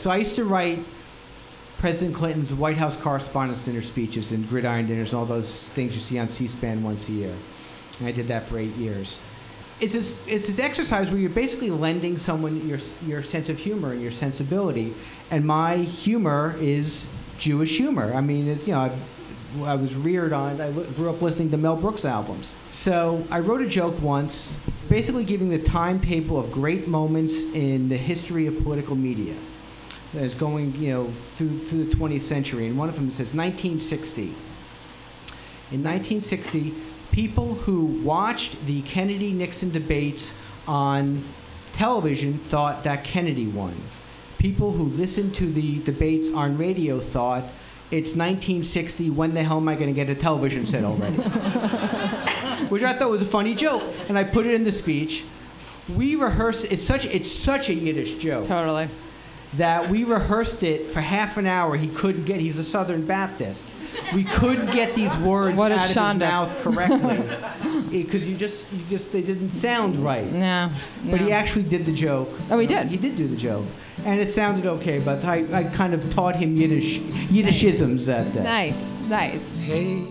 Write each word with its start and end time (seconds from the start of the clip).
So 0.00 0.10
I 0.10 0.16
used 0.16 0.36
to 0.36 0.44
write 0.44 0.78
President 1.76 2.16
Clinton's 2.16 2.54
White 2.54 2.78
House 2.78 2.96
Correspondents' 2.96 3.66
Dinner 3.66 3.82
speeches 3.82 4.32
and 4.32 4.48
gridiron 4.48 4.86
dinners 4.86 5.12
and 5.12 5.20
all 5.20 5.26
those 5.26 5.64
things 5.64 5.94
you 5.94 6.00
see 6.00 6.18
on 6.18 6.26
C-SPAN 6.26 6.82
once 6.82 7.06
a 7.10 7.12
year. 7.12 7.34
And 7.98 8.08
I 8.08 8.10
did 8.10 8.26
that 8.28 8.46
for 8.46 8.58
eight 8.58 8.74
years. 8.76 9.18
It's 9.78 9.92
this, 9.92 10.22
it's 10.26 10.46
this 10.46 10.58
exercise 10.58 11.10
where 11.10 11.20
you're 11.20 11.28
basically 11.28 11.68
lending 11.68 12.16
someone 12.16 12.66
your, 12.66 12.78
your 13.06 13.22
sense 13.22 13.50
of 13.50 13.58
humor 13.58 13.92
and 13.92 14.00
your 14.00 14.10
sensibility. 14.10 14.94
And 15.30 15.44
my 15.44 15.76
humor 15.76 16.56
is 16.58 17.04
Jewish 17.38 17.76
humor. 17.76 18.14
I 18.14 18.22
mean, 18.22 18.46
you 18.46 18.72
know, 18.72 18.78
I, 18.78 19.70
I 19.70 19.74
was 19.74 19.94
reared 19.94 20.32
on, 20.32 20.62
I 20.62 20.72
grew 20.72 21.10
up 21.10 21.20
listening 21.20 21.50
to 21.50 21.58
Mel 21.58 21.76
Brooks 21.76 22.06
albums. 22.06 22.54
So 22.70 23.22
I 23.30 23.40
wrote 23.40 23.60
a 23.60 23.68
joke 23.68 24.00
once, 24.00 24.56
basically 24.88 25.24
giving 25.26 25.50
the 25.50 25.58
timetable 25.58 26.38
of 26.38 26.50
great 26.50 26.88
moments 26.88 27.42
in 27.42 27.90
the 27.90 27.98
history 27.98 28.46
of 28.46 28.62
political 28.62 28.96
media 28.96 29.34
that 30.14 30.24
is 30.24 30.34
going, 30.34 30.74
you 30.76 30.92
know, 30.92 31.12
through, 31.32 31.64
through 31.64 31.84
the 31.84 31.96
20th 31.96 32.22
century. 32.22 32.66
And 32.66 32.76
one 32.76 32.88
of 32.88 32.96
them 32.96 33.10
says 33.10 33.34
1960. 33.34 34.22
In 35.72 35.84
1960, 35.84 36.74
people 37.12 37.54
who 37.54 37.84
watched 37.84 38.66
the 38.66 38.82
Kennedy 38.82 39.32
Nixon 39.32 39.70
debates 39.70 40.34
on 40.66 41.24
television 41.72 42.38
thought 42.48 42.84
that 42.84 43.04
Kennedy 43.04 43.46
won. 43.46 43.74
People 44.38 44.72
who 44.72 44.84
listened 44.84 45.34
to 45.36 45.46
the 45.52 45.78
debates 45.80 46.30
on 46.32 46.58
radio 46.58 46.98
thought 46.98 47.44
it's 47.90 48.10
1960. 48.10 49.10
When 49.10 49.34
the 49.34 49.42
hell 49.42 49.56
am 49.56 49.68
I 49.68 49.74
going 49.74 49.88
to 49.88 49.92
get 49.92 50.08
a 50.08 50.14
television 50.14 50.66
set 50.66 50.84
already? 50.84 51.16
Which 52.68 52.82
I 52.82 52.92
thought 52.92 53.10
was 53.10 53.22
a 53.22 53.26
funny 53.26 53.54
joke, 53.54 53.82
and 54.08 54.16
I 54.16 54.22
put 54.22 54.46
it 54.46 54.54
in 54.54 54.62
the 54.62 54.70
speech. 54.70 55.24
We 55.96 56.14
rehearse. 56.14 56.64
It's 56.64 56.82
such. 56.82 57.06
It's 57.06 57.30
such 57.30 57.68
a 57.68 57.74
Yiddish 57.74 58.14
joke 58.14 58.46
Totally. 58.46 58.88
That 59.54 59.88
we 59.88 60.04
rehearsed 60.04 60.62
it 60.62 60.92
for 60.92 61.00
half 61.00 61.36
an 61.36 61.46
hour. 61.46 61.76
He 61.76 61.88
couldn't 61.88 62.24
get. 62.24 62.40
He's 62.40 62.58
a 62.58 62.64
Southern 62.64 63.06
Baptist. 63.06 63.72
We 64.14 64.24
couldn't 64.24 64.72
get 64.72 64.94
these 64.94 65.16
words 65.18 65.56
What 65.56 65.72
a 65.72 65.74
out 65.74 65.80
of 65.82 65.88
his 65.88 65.96
mouth 65.96 66.62
correctly 66.62 67.22
because 67.90 68.26
you 68.26 68.36
just, 68.36 68.72
you 68.72 68.84
just, 68.88 69.10
they 69.12 69.22
didn't 69.22 69.50
sound 69.50 69.96
right. 69.96 70.30
No. 70.32 70.70
But 71.04 71.20
he 71.20 71.32
actually 71.32 71.64
did 71.64 71.86
the 71.86 71.92
joke. 71.92 72.30
Oh, 72.50 72.58
he 72.58 72.66
did? 72.66 72.88
He 72.88 72.96
did 72.96 73.16
do 73.16 73.26
the 73.26 73.36
joke, 73.36 73.66
and 74.04 74.20
it 74.20 74.28
sounded 74.28 74.66
okay. 74.66 75.00
But 75.00 75.24
I, 75.24 75.44
I 75.52 75.64
kind 75.64 75.92
of 75.92 76.08
taught 76.12 76.36
him 76.36 76.56
Yiddish, 76.56 76.98
Yiddishisms 76.98 78.06
that 78.06 78.32
day. 78.32 78.42
Nice. 78.42 78.96
Nice. 79.08 79.56
Hey, 79.58 80.06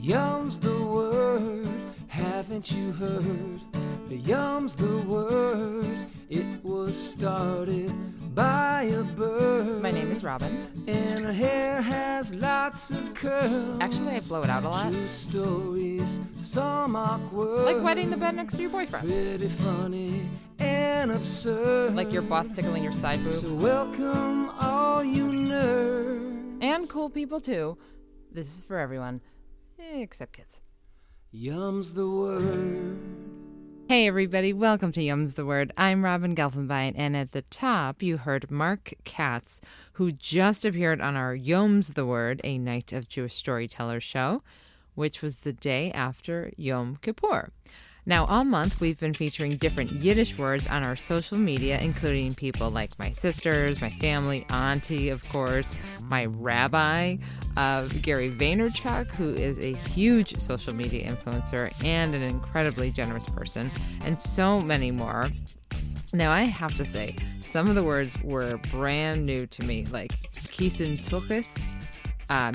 yum's 0.00 0.60
the 0.60 0.82
word, 0.82 1.66
haven't 2.08 2.72
you 2.72 2.92
heard? 2.92 3.60
The 4.08 4.16
yum's 4.16 4.76
the 4.76 4.98
word, 4.98 5.86
it 6.28 6.62
was 6.62 6.94
started 6.94 7.92
by 8.34 8.82
a 8.84 9.02
bird. 9.02 9.80
My 9.82 9.90
name 9.90 10.10
is 10.10 10.24
Robin. 10.24 10.52
And 10.86 11.24
her 11.24 11.32
hair 11.32 11.80
has 11.82 12.34
lots 12.34 12.90
of 12.90 13.14
curls. 13.14 13.78
Actually, 13.80 14.16
I 14.16 14.20
blow 14.20 14.42
it 14.42 14.50
out 14.50 14.64
a 14.64 14.68
lot. 14.68 14.92
True 14.92 15.06
stories, 15.08 16.20
some 16.40 16.96
awkward. 16.96 17.64
Like 17.64 17.82
wetting 17.82 18.10
the 18.10 18.16
bed 18.16 18.34
next 18.34 18.54
to 18.56 18.62
your 18.62 18.70
boyfriend. 18.70 19.08
Pretty 19.08 19.48
funny 19.48 20.22
and 20.58 21.12
absurd. 21.12 21.94
Like 21.94 22.12
your 22.12 22.22
boss 22.22 22.48
tickling 22.48 22.82
your 22.82 22.92
side 22.92 23.20
So 23.30 23.48
boob. 23.48 23.60
welcome 23.62 24.50
all 24.60 25.04
you 25.04 25.26
nerds. 25.26 26.62
And 26.62 26.88
cool 26.88 27.10
people 27.10 27.40
too. 27.40 27.78
This 28.32 28.58
is 28.58 28.64
for 28.64 28.78
everyone, 28.78 29.20
except 29.78 30.32
kids. 30.32 30.60
Yum's 31.30 31.92
the 31.92 32.08
word. 32.08 32.98
Hey 33.86 34.08
everybody, 34.08 34.54
welcome 34.54 34.92
to 34.92 35.02
Yum's 35.02 35.34
the 35.34 35.44
Word. 35.44 35.70
I'm 35.76 36.06
Robin 36.06 36.34
Gelfenbein, 36.34 36.94
and 36.96 37.14
at 37.14 37.32
the 37.32 37.42
top 37.42 38.02
you 38.02 38.16
heard 38.16 38.50
Mark 38.50 38.94
Katz, 39.04 39.60
who 39.92 40.10
just 40.10 40.64
appeared 40.64 41.02
on 41.02 41.16
our 41.16 41.34
Yom's 41.34 41.92
the 41.92 42.06
Word, 42.06 42.40
a 42.44 42.56
Night 42.56 42.94
of 42.94 43.10
Jewish 43.10 43.34
Storytellers 43.34 44.02
show, 44.02 44.42
which 44.94 45.20
was 45.20 45.36
the 45.36 45.52
day 45.52 45.92
after 45.92 46.50
Yom 46.56 46.96
Kippur. 47.02 47.50
Now, 48.06 48.26
all 48.26 48.44
month 48.44 48.80
we've 48.80 49.00
been 49.00 49.14
featuring 49.14 49.56
different 49.56 49.92
Yiddish 49.92 50.36
words 50.36 50.68
on 50.68 50.84
our 50.84 50.94
social 50.94 51.38
media, 51.38 51.80
including 51.80 52.34
people 52.34 52.70
like 52.70 52.98
my 52.98 53.12
sisters, 53.12 53.80
my 53.80 53.88
family, 53.88 54.44
auntie, 54.50 55.08
of 55.08 55.26
course, 55.30 55.74
my 56.02 56.26
rabbi, 56.26 57.16
uh, 57.56 57.88
Gary 58.02 58.30
Vaynerchuk, 58.30 59.06
who 59.12 59.30
is 59.30 59.58
a 59.58 59.72
huge 59.88 60.36
social 60.36 60.74
media 60.74 61.10
influencer 61.10 61.72
and 61.82 62.14
an 62.14 62.22
incredibly 62.22 62.90
generous 62.90 63.24
person, 63.24 63.70
and 64.04 64.20
so 64.20 64.60
many 64.60 64.90
more. 64.90 65.30
Now, 66.12 66.30
I 66.30 66.42
have 66.42 66.74
to 66.76 66.84
say, 66.84 67.16
some 67.40 67.68
of 67.68 67.74
the 67.74 67.82
words 67.82 68.22
were 68.22 68.58
brand 68.70 69.24
new 69.24 69.46
to 69.46 69.64
me, 69.64 69.86
like 69.86 70.10
Kisen 70.34 70.98
Tukis, 70.98 71.66
uh, 72.28 72.52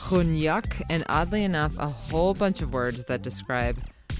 Chunyak, 0.00 0.82
and 0.88 1.04
oddly 1.08 1.44
enough, 1.44 1.78
a 1.78 1.86
whole 1.86 2.34
bunch 2.34 2.62
of 2.62 2.72
words 2.72 3.04
that 3.04 3.22
describe 3.22 3.78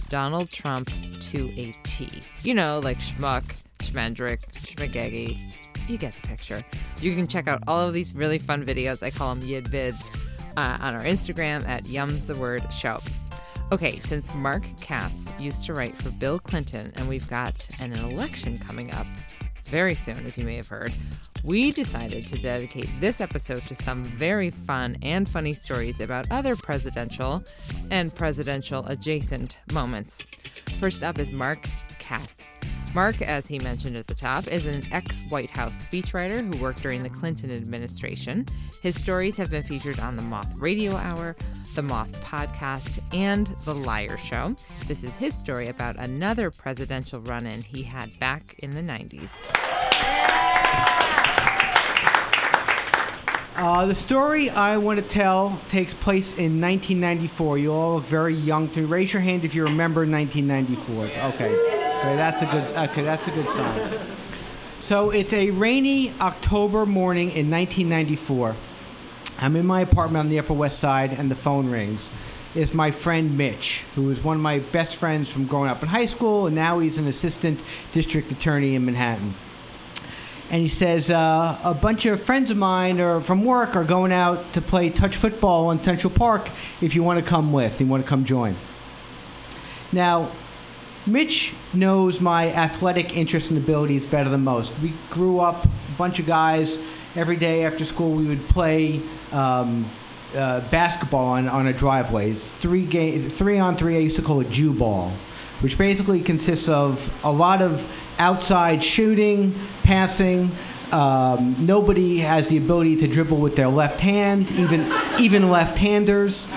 Donald 0.09 0.51
Trump 0.51 0.91
to 1.21 1.49
a 1.57 1.73
T. 1.83 2.23
You 2.43 2.55
know, 2.55 2.81
like 2.85 2.99
schmuck, 2.99 3.43
schmendrick, 3.79 4.45
schmagegi. 4.53 5.41
You 5.89 5.99
get 5.99 6.13
the 6.13 6.29
picture. 6.29 6.63
You 7.01 7.17
can 7.17 7.27
check 7.27 7.49
out 7.49 7.63
all 7.67 7.89
of 7.89 7.95
these 7.95 8.15
really 8.15 8.39
fun 8.39 8.65
videos. 8.65 9.03
I 9.03 9.11
call 9.11 9.35
them 9.35 9.45
Yid 9.45 9.65
Vids 9.65 10.31
uh, 10.57 10.79
on 10.81 10.95
our 10.95 11.03
Instagram 11.03 11.67
at 11.67 11.85
Yums 11.85 12.27
the 12.27 12.37
Word 12.37 12.63
Show. 12.73 13.01
Okay, 13.73 13.97
since 13.97 14.33
Mark 14.35 14.65
Katz 14.81 15.33
used 15.41 15.65
to 15.67 15.75
write 15.75 15.97
for 15.97 16.11
Bill 16.19 16.39
Clinton 16.39 16.93
and 16.97 17.09
we've 17.09 17.29
got 17.29 17.69
an 17.81 17.93
election 17.93 18.59
coming 18.59 18.93
up 18.93 19.07
very 19.71 19.95
soon, 19.95 20.27
as 20.27 20.37
you 20.37 20.45
may 20.45 20.57
have 20.57 20.67
heard, 20.67 20.93
we 21.45 21.71
decided 21.71 22.27
to 22.27 22.39
dedicate 22.39 22.91
this 22.99 23.21
episode 23.21 23.63
to 23.63 23.75
some 23.77 24.03
very 24.05 24.51
fun 24.51 24.97
and 25.01 25.29
funny 25.29 25.55
stories 25.55 26.01
about 26.01 26.27
other 26.33 26.57
presidential 26.57 27.45
and 27.93 28.13
presidential 28.13 28.85
adjacent 28.87 29.59
moments. 29.73 30.25
First 30.81 31.05
up 31.05 31.21
is 31.21 31.31
Mark 31.31 31.69
Katz. 32.01 32.55
Mark, 32.93 33.23
as 33.23 33.47
he 33.47 33.61
mentioned 33.61 33.97
at 33.97 34.09
the 34.09 34.15
top, 34.15 34.49
is 34.49 34.67
an 34.67 34.85
ex 34.91 35.23
White 35.29 35.51
House 35.51 35.87
speechwriter 35.87 36.43
who 36.43 36.61
worked 36.61 36.83
during 36.83 37.05
the 37.05 37.09
Clinton 37.09 37.53
administration. 37.53 38.45
His 38.83 38.99
stories 38.99 39.37
have 39.37 39.51
been 39.51 39.63
featured 39.63 40.01
on 40.01 40.17
the 40.17 40.23
Moth 40.23 40.53
Radio 40.57 40.97
Hour, 40.97 41.37
the 41.77 41.83
Moth 41.83 42.13
Podcast, 42.25 43.01
and 43.15 43.47
The 43.65 43.75
Liar 43.75 44.17
Show. 44.17 44.57
This 44.89 45.05
is 45.05 45.15
his 45.15 45.35
story 45.35 45.69
about 45.69 45.97
another 45.97 46.51
presidential 46.51 47.21
run 47.21 47.47
in 47.47 47.63
he 47.63 47.85
had 47.85 48.19
back 48.19 48.57
in 48.59 48.73
the 48.73 48.83
90s. 48.83 49.37
Uh, 53.57 53.85
the 53.85 53.95
story 53.95 54.49
I 54.49 54.79
want 54.79 55.01
to 55.01 55.07
tell 55.07 55.61
takes 55.69 55.93
place 55.93 56.33
in 56.33 56.61
1994. 56.61 57.59
You 57.59 57.73
all 57.73 57.97
look 57.97 58.05
very 58.07 58.35
young 58.35 58.71
to. 58.71 58.87
Raise 58.87 59.13
your 59.13 59.21
hand 59.21 59.45
if 59.45 59.55
you 59.55 59.65
remember 59.65 60.07
1994. 60.07 61.05
Okay, 61.35 61.70
okay 62.01 62.17
that's 62.17 62.43
a 62.43 62.47
good. 62.47 62.65
Okay, 62.91 63.03
that's 63.03 63.29
a 63.29 63.31
good 63.31 63.49
sign. 63.51 64.01
So 64.81 65.11
it's 65.11 65.33
a 65.33 65.51
rainy 65.51 66.13
October 66.21 66.87
morning 66.87 67.31
in 67.31 67.51
1994. 67.51 68.57
I'm 69.39 69.57
in 69.57 69.67
my 69.67 69.83
apartment 69.83 70.25
on 70.25 70.29
the 70.31 70.39
Upper 70.39 70.55
West 70.55 70.79
Side, 70.79 71.13
and 71.13 71.31
the 71.31 71.35
phone 71.35 71.71
rings. 71.71 72.11
It's 72.55 72.75
my 72.75 72.91
friend 72.91 73.39
Mitch, 73.39 73.85
who 73.95 74.11
is 74.11 74.25
one 74.25 74.37
of 74.37 74.43
my 74.43 74.59
best 74.59 74.97
friends 74.97 75.31
from 75.31 75.47
growing 75.47 75.71
up 75.71 75.83
in 75.83 75.89
high 75.89 76.07
school, 76.07 76.47
and 76.47 76.57
now 76.57 76.79
he's 76.79 76.99
an 76.99 77.07
assistant 77.07 77.61
district 77.93 78.33
attorney 78.33 78.75
in 78.75 78.85
Manhattan 78.85 79.35
and 80.51 80.61
he 80.61 80.69
says 80.69 81.11
uh, 81.11 81.59
a 81.63 81.73
bunch 81.73 82.07
of 82.07 82.21
friends 82.21 82.51
of 82.51 82.57
mine 82.57 83.01
are 83.01 83.21
from 83.21 83.45
work 83.45 83.77
are 83.77 83.85
going 83.85 84.11
out 84.11 84.53
to 84.53 84.61
play 84.61 84.91
touch 84.91 85.15
football 85.15 85.71
in 85.71 85.81
Central 85.81 86.13
Park. 86.13 86.51
If 86.81 86.97
you 86.97 87.05
want 87.05 87.25
to 87.25 87.29
come 87.29 87.53
with, 87.53 87.81
you 87.81 87.87
want 87.87 88.03
to 88.03 88.09
come 88.09 88.25
join. 88.25 88.57
Now, 89.93 90.31
Mitch 91.11 91.53
knows 91.75 92.21
my 92.21 92.53
athletic 92.53 93.17
interests 93.17 93.51
and 93.51 93.59
abilities 93.59 94.07
better 94.07 94.31
than 94.31 94.45
most. 94.45 94.73
We 94.81 94.93
grew 95.11 95.41
up 95.41 95.65
a 95.65 95.69
bunch 95.99 96.19
of 96.19 96.27
guys. 96.27 96.79
Every 97.17 97.37
day 97.37 97.65
after 97.65 97.85
school, 97.85 98.13
we 98.13 98.27
would 98.27 98.47
play 98.49 99.03
um, 99.33 99.91
uh, 100.35 100.61
basketball 100.71 101.27
on, 101.27 101.49
on 101.49 101.67
a 101.67 101.73
driveway. 101.73 102.31
It's 102.31 102.53
three 102.53 102.87
game, 102.87 103.29
three 103.29 103.59
on 103.59 103.77
three. 103.77 103.97
I 103.97 104.01
used 104.01 104.17
to 104.17 104.23
call 104.23 104.41
it 104.41 104.51
Jew 104.51 104.73
ball, 104.73 105.13
which 105.61 105.77
basically 105.77 106.21
consists 106.21 106.69
of 106.69 107.13
a 107.25 107.33
lot 107.33 107.63
of 107.63 107.85
outside 108.19 108.85
shooting, 108.85 109.55
passing. 109.83 110.53
Um, 110.93 111.57
nobody 111.59 112.19
has 112.19 112.49
the 112.49 112.59
ability 112.59 112.97
to 112.97 113.09
dribble 113.09 113.39
with 113.39 113.57
their 113.57 113.69
left 113.69 114.01
hand, 114.01 114.51
even 114.53 114.93
even 115.21 115.51
left-handers. 115.51 116.51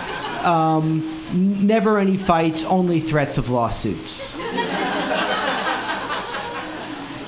Um, 0.44 1.10
never 1.34 1.98
any 1.98 2.18
fights, 2.18 2.64
only 2.64 3.00
threats 3.00 3.38
of 3.38 3.50
lawsuits. 3.50 4.32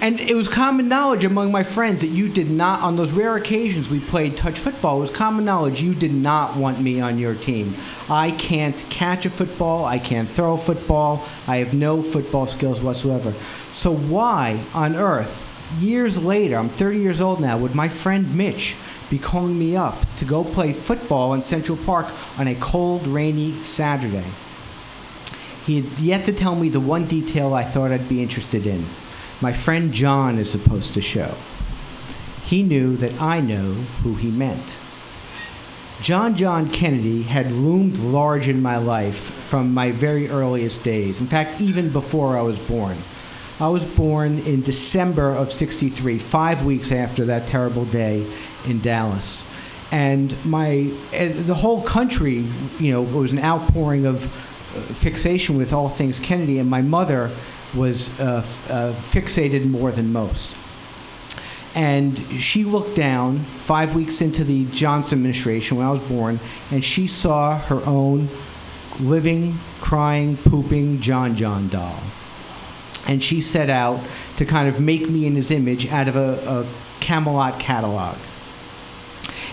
And 0.05 0.19
it 0.19 0.35
was 0.35 0.47
common 0.47 0.87
knowledge 0.87 1.25
among 1.25 1.51
my 1.51 1.63
friends 1.63 2.01
that 2.01 2.09
you 2.09 2.29
did 2.29 2.51
not, 2.51 2.81
on 2.81 2.95
those 2.95 3.11
rare 3.11 3.37
occasions 3.37 3.89
we 3.89 3.99
played 3.99 4.37
touch 4.37 4.59
football, 4.59 4.99
it 4.99 5.01
was 5.01 5.09
common 5.09 5.45
knowledge 5.45 5.81
you 5.81 5.95
did 5.95 6.13
not 6.13 6.55
want 6.55 6.79
me 6.79 7.01
on 7.01 7.17
your 7.17 7.33
team. 7.33 7.73
I 8.07 8.29
can't 8.29 8.77
catch 8.91 9.25
a 9.25 9.31
football, 9.31 9.83
I 9.83 9.97
can't 9.97 10.29
throw 10.29 10.53
a 10.53 10.57
football, 10.59 11.27
I 11.47 11.57
have 11.57 11.73
no 11.73 12.03
football 12.03 12.45
skills 12.45 12.81
whatsoever. 12.81 13.33
So, 13.73 13.95
why 13.95 14.63
on 14.75 14.95
earth 14.95 15.43
years 15.79 16.23
later, 16.23 16.57
I'm 16.57 16.69
30 16.69 16.99
years 16.99 17.19
old 17.19 17.41
now, 17.41 17.57
would 17.57 17.73
my 17.73 17.89
friend 17.89 18.37
Mitch 18.37 18.75
be 19.09 19.17
calling 19.17 19.57
me 19.57 19.75
up 19.75 20.05
to 20.17 20.25
go 20.25 20.43
play 20.43 20.71
football 20.71 21.33
in 21.33 21.41
Central 21.41 21.79
Park 21.79 22.05
on 22.37 22.47
a 22.47 22.53
cold, 22.53 23.07
rainy 23.07 23.59
Saturday. 23.63 24.25
He 25.65 25.81
had 25.81 25.99
yet 25.99 26.25
to 26.27 26.31
tell 26.31 26.53
me 26.53 26.69
the 26.69 26.79
one 26.79 27.07
detail 27.07 27.55
I 27.55 27.63
thought 27.63 27.91
I'd 27.91 28.07
be 28.07 28.21
interested 28.21 28.67
in. 28.67 28.85
My 29.41 29.53
friend 29.53 29.91
John 29.91 30.37
is 30.37 30.49
supposed 30.49 30.93
to 30.93 31.01
show. 31.01 31.35
He 32.45 32.63
knew 32.63 32.95
that 32.97 33.19
I 33.21 33.41
know 33.41 33.73
who 34.03 34.15
he 34.15 34.29
meant. 34.29 34.77
John 36.01 36.35
John 36.35 36.69
Kennedy 36.69 37.23
had 37.23 37.51
loomed 37.51 37.97
large 37.97 38.47
in 38.47 38.61
my 38.61 38.77
life 38.77 39.17
from 39.17 39.73
my 39.73 39.91
very 39.91 40.29
earliest 40.29 40.83
days. 40.83 41.19
In 41.19 41.27
fact, 41.27 41.61
even 41.61 41.89
before 41.89 42.37
I 42.37 42.41
was 42.41 42.59
born. 42.59 42.97
I 43.59 43.69
was 43.69 43.85
born 43.85 44.39
in 44.39 44.61
December 44.61 45.31
of 45.31 45.51
63, 45.51 46.19
five 46.19 46.65
weeks 46.65 46.91
after 46.91 47.25
that 47.25 47.47
terrible 47.47 47.85
day 47.85 48.29
in 48.65 48.81
Dallas. 48.81 49.43
And 49.91 50.35
my, 50.45 50.91
the 51.11 51.55
whole 51.55 51.81
country, 51.81 52.45
you 52.79 52.91
know, 52.91 53.01
was 53.01 53.31
an 53.31 53.39
outpouring 53.39 54.05
of 54.05 54.25
uh, 54.25 54.81
fixation 54.95 55.57
with 55.57 55.71
all 55.71 55.87
things 55.87 56.19
Kennedy, 56.19 56.59
and 56.59 56.69
my 56.69 56.81
mother 56.81 57.31
was 57.75 58.17
uh, 58.19 58.45
uh, 58.69 58.93
fixated 59.11 59.69
more 59.69 59.91
than 59.91 60.11
most. 60.11 60.55
And 61.75 62.17
she 62.39 62.63
looked 62.63 62.95
down 62.95 63.39
five 63.39 63.95
weeks 63.95 64.21
into 64.21 64.45
the 64.45 64.65
Johnson 64.67 65.19
administration 65.19 65.77
when 65.77 65.85
I 65.85 65.91
was 65.91 65.99
born, 65.99 66.39
and 66.71 66.83
she 66.83 67.07
saw 67.07 67.59
her 67.59 67.85
own 67.85 68.29
living, 68.99 69.59
crying, 69.81 70.37
pooping 70.37 71.01
John 71.01 71.35
John 71.35 71.67
doll. 71.67 71.99
And 73.07 73.21
she 73.21 73.41
set 73.41 73.69
out 73.69 73.99
to 74.37 74.45
kind 74.45 74.69
of 74.69 74.79
make 74.79 75.09
me 75.09 75.25
in 75.25 75.35
his 75.35 75.51
image 75.51 75.87
out 75.91 76.07
of 76.07 76.15
a, 76.15 76.39
a 76.47 76.65
Camelot 77.01 77.59
catalog. 77.59 78.17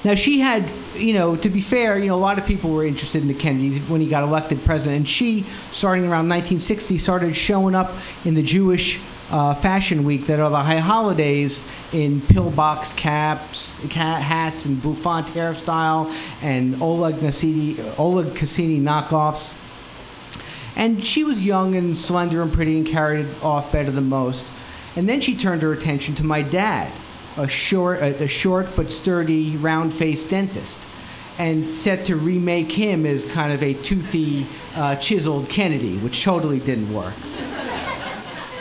Now 0.04 0.14
she 0.14 0.40
had, 0.40 0.70
you 0.94 1.14
know, 1.14 1.36
to 1.36 1.48
be 1.48 1.60
fair, 1.60 1.98
you 1.98 2.06
know, 2.06 2.16
a 2.16 2.20
lot 2.20 2.38
of 2.38 2.46
people 2.46 2.70
were 2.70 2.84
interested 2.84 3.22
in 3.22 3.28
the 3.28 3.34
Kennedys 3.34 3.80
when 3.88 4.00
he 4.00 4.08
got 4.08 4.22
elected 4.22 4.64
president, 4.64 4.96
and 4.98 5.08
she, 5.08 5.46
starting 5.70 6.04
around 6.04 6.28
1960, 6.28 6.98
started 6.98 7.36
showing 7.36 7.74
up 7.74 7.92
in 8.24 8.34
the 8.34 8.42
Jewish 8.42 9.00
uh, 9.30 9.54
Fashion 9.54 10.04
Week 10.04 10.26
that 10.26 10.38
are 10.38 10.50
the 10.50 10.60
high 10.60 10.78
holidays 10.78 11.66
in 11.92 12.20
pillbox 12.20 12.92
caps, 12.92 13.78
cat 13.88 14.22
hats, 14.22 14.66
and 14.66 14.80
bouffant 14.80 15.28
hairstyle, 15.28 16.14
and 16.42 16.80
Oleg 16.82 17.18
Cassini, 17.18 17.76
Oleg 17.98 18.34
Cassini 18.34 18.78
knockoffs. 18.78 19.56
And 20.76 21.04
she 21.04 21.24
was 21.24 21.40
young 21.40 21.74
and 21.74 21.98
slender 21.98 22.42
and 22.42 22.52
pretty 22.52 22.76
and 22.76 22.86
carried 22.86 23.26
off 23.42 23.72
better 23.72 23.90
than 23.90 24.08
most. 24.08 24.46
And 24.96 25.08
then 25.08 25.20
she 25.20 25.36
turned 25.36 25.62
her 25.62 25.72
attention 25.72 26.14
to 26.16 26.24
my 26.24 26.42
dad, 26.42 26.92
a 27.36 27.48
short, 27.48 28.00
a, 28.00 28.24
a 28.24 28.28
short 28.28 28.68
but 28.76 28.90
sturdy, 28.90 29.56
round-faced 29.56 30.30
dentist, 30.30 30.78
and 31.38 31.76
set 31.76 32.04
to 32.06 32.16
remake 32.16 32.72
him 32.72 33.06
as 33.06 33.26
kind 33.26 33.52
of 33.52 33.62
a 33.62 33.74
toothy, 33.74 34.46
uh, 34.76 34.96
chiseled 34.96 35.48
Kennedy, 35.48 35.96
which 35.98 36.22
totally 36.22 36.60
didn't 36.60 36.92
work. 36.92 37.14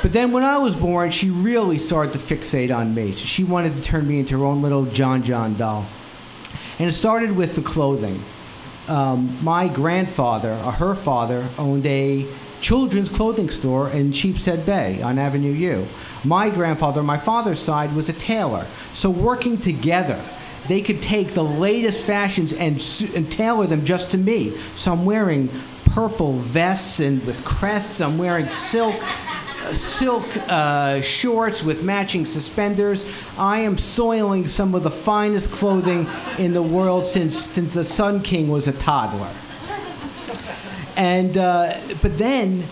But 0.01 0.13
then 0.13 0.31
when 0.31 0.43
I 0.43 0.57
was 0.57 0.75
born, 0.75 1.11
she 1.11 1.29
really 1.29 1.77
started 1.77 2.13
to 2.13 2.19
fixate 2.19 2.75
on 2.75 2.95
me. 2.95 3.13
She 3.13 3.43
wanted 3.43 3.75
to 3.75 3.81
turn 3.81 4.07
me 4.07 4.19
into 4.19 4.39
her 4.39 4.45
own 4.45 4.61
little 4.61 4.85
John 4.85 5.21
John 5.21 5.55
doll. 5.55 5.85
And 6.79 6.89
it 6.89 6.93
started 6.93 7.35
with 7.35 7.55
the 7.55 7.61
clothing. 7.61 8.23
Um, 8.87 9.37
my 9.43 9.67
grandfather, 9.67 10.53
or 10.53 10.71
her 10.71 10.95
father, 10.95 11.47
owned 11.59 11.85
a 11.85 12.25
children's 12.61 13.09
clothing 13.09 13.49
store 13.49 13.89
in 13.89 14.11
Sheepshead 14.11 14.65
Bay 14.65 15.01
on 15.01 15.17
Avenue 15.17 15.51
U. 15.51 15.87
My 16.23 16.49
grandfather, 16.49 17.01
my 17.01 17.17
father's 17.17 17.59
side, 17.59 17.95
was 17.95 18.07
a 18.07 18.13
tailor. 18.13 18.67
So 18.93 19.09
working 19.09 19.59
together, 19.59 20.23
they 20.67 20.81
could 20.81 21.01
take 21.01 21.33
the 21.33 21.43
latest 21.43 22.05
fashions 22.05 22.53
and, 22.53 22.75
and 23.15 23.31
tailor 23.31 23.65
them 23.65 23.83
just 23.83 24.11
to 24.11 24.17
me. 24.17 24.55
So 24.75 24.93
I'm 24.93 25.05
wearing 25.05 25.49
purple 25.85 26.33
vests 26.33 26.99
and 26.99 27.25
with 27.25 27.43
crests. 27.43 27.99
I'm 27.99 28.17
wearing 28.17 28.47
silk 28.47 28.95
silk 29.73 30.25
uh, 30.47 31.01
shorts 31.01 31.63
with 31.63 31.83
matching 31.83 32.25
suspenders. 32.25 33.05
I 33.37 33.59
am 33.59 33.77
soiling 33.77 34.47
some 34.47 34.75
of 34.75 34.83
the 34.83 34.91
finest 34.91 35.51
clothing 35.51 36.07
in 36.37 36.53
the 36.53 36.63
world 36.63 37.05
since 37.05 37.37
since 37.37 37.73
the 37.73 37.85
Sun 37.85 38.23
King 38.23 38.49
was 38.49 38.67
a 38.67 38.73
toddler. 38.73 39.29
And 41.01 41.37
uh, 41.37 41.79
but 42.01 42.17
then. 42.17 42.67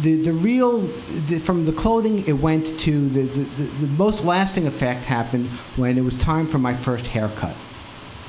The, 0.00 0.22
the 0.22 0.32
real 0.32 0.78
the, 0.78 1.38
from 1.38 1.66
the 1.66 1.72
clothing 1.72 2.26
it 2.26 2.32
went 2.32 2.80
to 2.80 3.06
the, 3.10 3.20
the, 3.20 3.64
the, 3.64 3.86
most 3.98 4.24
lasting 4.24 4.66
effect 4.66 5.04
happened 5.04 5.50
when 5.76 5.98
it 5.98 6.00
was 6.00 6.16
time 6.16 6.46
for 6.46 6.58
my 6.58 6.74
first 6.74 7.06
haircut 7.08 7.54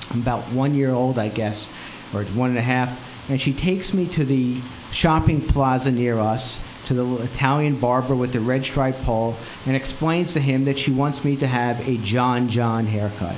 i'm 0.09 0.19
about 0.19 0.41
one 0.51 0.75
year 0.75 0.89
old 0.89 1.17
i 1.17 1.29
guess 1.29 1.69
or 2.13 2.25
one 2.25 2.49
and 2.49 2.59
a 2.59 2.61
half 2.61 2.99
and 3.29 3.39
she 3.39 3.53
takes 3.53 3.93
me 3.93 4.05
to 4.07 4.25
the 4.25 4.59
shopping 4.91 5.39
plaza 5.39 5.91
near 5.91 6.19
us 6.19 6.59
to 6.85 6.93
the 6.93 7.23
Italian 7.23 7.79
barber 7.79 8.15
with 8.15 8.33
the 8.33 8.39
red 8.39 8.65
striped 8.65 9.01
pole 9.03 9.35
and 9.65 9.75
explains 9.75 10.33
to 10.33 10.39
him 10.39 10.65
that 10.65 10.77
she 10.77 10.91
wants 10.91 11.23
me 11.23 11.35
to 11.37 11.47
have 11.47 11.87
a 11.87 11.97
John 11.97 12.49
John 12.49 12.85
haircut. 12.85 13.35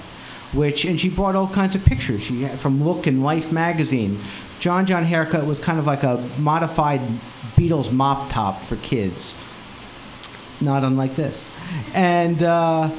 Which 0.53 0.85
and 0.85 0.99
she 0.99 1.09
brought 1.09 1.35
all 1.35 1.47
kinds 1.47 1.75
of 1.75 1.83
pictures. 1.83 2.23
She 2.23 2.47
from 2.47 2.83
Look 2.83 3.07
and 3.07 3.23
Life 3.23 3.51
magazine. 3.51 4.21
John 4.63 4.85
John 4.85 5.03
haircut 5.03 5.45
was 5.45 5.59
kind 5.59 5.77
of 5.77 5.85
like 5.85 6.03
a 6.03 6.25
modified 6.37 7.01
Beatles 7.57 7.91
mop 7.91 8.31
top 8.31 8.63
for 8.63 8.77
kids. 8.77 9.35
Not 10.61 10.85
unlike 10.85 11.17
this, 11.17 11.43
and 11.93 12.41
uh, 12.41 12.89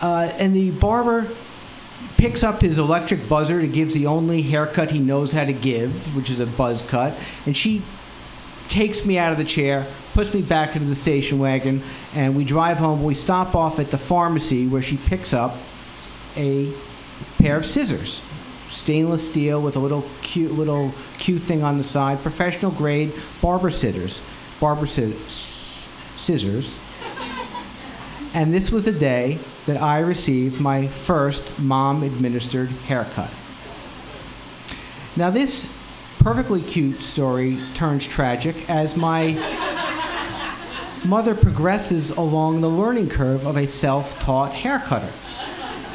uh, 0.00 0.32
and 0.36 0.52
the 0.52 0.72
barber 0.72 1.28
picks 2.16 2.42
up 2.42 2.60
his 2.60 2.76
electric 2.76 3.28
buzzer 3.28 3.60
to 3.60 3.68
gives 3.68 3.94
the 3.94 4.08
only 4.08 4.42
haircut 4.42 4.90
he 4.90 4.98
knows 4.98 5.30
how 5.30 5.44
to 5.44 5.52
give, 5.52 6.16
which 6.16 6.28
is 6.28 6.40
a 6.40 6.46
buzz 6.46 6.82
cut, 6.82 7.14
and 7.46 7.56
she 7.56 7.82
takes 8.68 9.04
me 9.06 9.16
out 9.16 9.30
of 9.30 9.38
the 9.38 9.44
chair, 9.44 9.86
puts 10.12 10.34
me 10.34 10.42
back 10.42 10.74
into 10.74 10.88
the 10.88 10.96
station 10.96 11.38
wagon, 11.38 11.84
and 12.16 12.34
we 12.34 12.42
drive 12.42 12.78
home. 12.78 13.04
We 13.04 13.14
stop 13.14 13.54
off 13.54 13.78
at 13.78 13.92
the 13.92 13.98
pharmacy 13.98 14.66
where 14.66 14.82
she 14.82 14.96
picks 14.96 15.32
up 15.32 15.54
a 16.36 16.72
pair 17.38 17.56
of 17.56 17.64
scissors, 17.64 18.22
stainless 18.70 19.26
steel 19.26 19.60
with 19.60 19.76
a 19.76 19.78
little 19.78 20.04
cute 20.22 20.52
little 20.52 20.94
cute 21.18 21.42
thing 21.42 21.62
on 21.62 21.76
the 21.76 21.84
side, 21.84 22.22
professional 22.22 22.70
grade 22.70 23.12
barber 23.42 23.70
scissors, 23.70 24.20
barber 24.60 24.86
sci- 24.86 25.16
scissors. 26.16 26.78
And 28.32 28.54
this 28.54 28.70
was 28.70 28.86
a 28.86 28.92
day 28.92 29.38
that 29.66 29.82
I 29.82 29.98
received 29.98 30.60
my 30.60 30.86
first 30.86 31.58
mom 31.58 32.04
administered 32.04 32.68
haircut. 32.68 33.30
Now, 35.16 35.30
this 35.30 35.68
perfectly 36.20 36.62
cute 36.62 37.02
story 37.02 37.58
turns 37.74 38.06
tragic 38.06 38.70
as 38.70 38.96
my 38.96 39.32
mother 41.04 41.34
progresses 41.34 42.10
along 42.10 42.60
the 42.60 42.68
learning 42.68 43.08
curve 43.08 43.46
of 43.46 43.56
a 43.56 43.66
self-taught 43.66 44.52
haircutter. 44.52 45.10